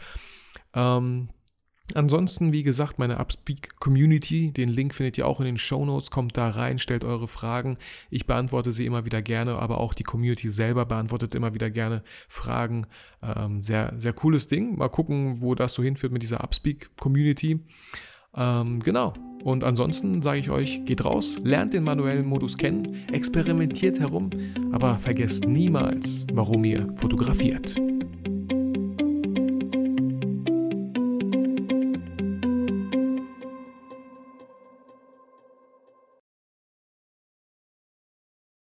Ähm, 0.75 1.29
Ansonsten, 1.93 2.51
wie 2.51 2.63
gesagt, 2.63 2.99
meine 2.99 3.19
Upspeak 3.19 3.79
Community, 3.79 4.51
den 4.51 4.69
Link 4.69 4.93
findet 4.93 5.17
ihr 5.17 5.27
auch 5.27 5.39
in 5.39 5.45
den 5.45 5.57
Show 5.57 5.85
Notes. 5.85 6.11
Kommt 6.11 6.35
da 6.35 6.49
rein, 6.49 6.79
stellt 6.79 7.03
eure 7.03 7.27
Fragen. 7.27 7.77
Ich 8.09 8.27
beantworte 8.27 8.71
sie 8.71 8.85
immer 8.85 9.05
wieder 9.05 9.21
gerne, 9.21 9.57
aber 9.57 9.79
auch 9.79 9.93
die 9.93 10.03
Community 10.03 10.49
selber 10.49 10.85
beantwortet 10.85 11.33
immer 11.33 11.53
wieder 11.53 11.69
gerne 11.69 12.03
Fragen. 12.27 12.87
Ähm, 13.21 13.61
sehr, 13.61 13.93
sehr 13.97 14.13
cooles 14.13 14.47
Ding. 14.47 14.77
Mal 14.77 14.89
gucken, 14.89 15.41
wo 15.41 15.55
das 15.55 15.73
so 15.73 15.81
hinführt 15.81 16.11
mit 16.11 16.23
dieser 16.23 16.43
Upspeak 16.43 16.89
Community. 16.97 17.61
Ähm, 18.35 18.79
genau. 18.81 19.13
Und 19.43 19.63
ansonsten 19.63 20.21
sage 20.21 20.39
ich 20.39 20.49
euch, 20.49 20.83
geht 20.85 21.05
raus, 21.05 21.37
lernt 21.43 21.73
den 21.73 21.83
manuellen 21.83 22.25
Modus 22.25 22.57
kennen, 22.57 22.87
experimentiert 23.11 23.99
herum, 23.99 24.29
aber 24.71 24.99
vergesst 24.99 25.45
niemals, 25.45 26.25
warum 26.33 26.63
ihr 26.65 26.87
fotografiert. 26.97 27.75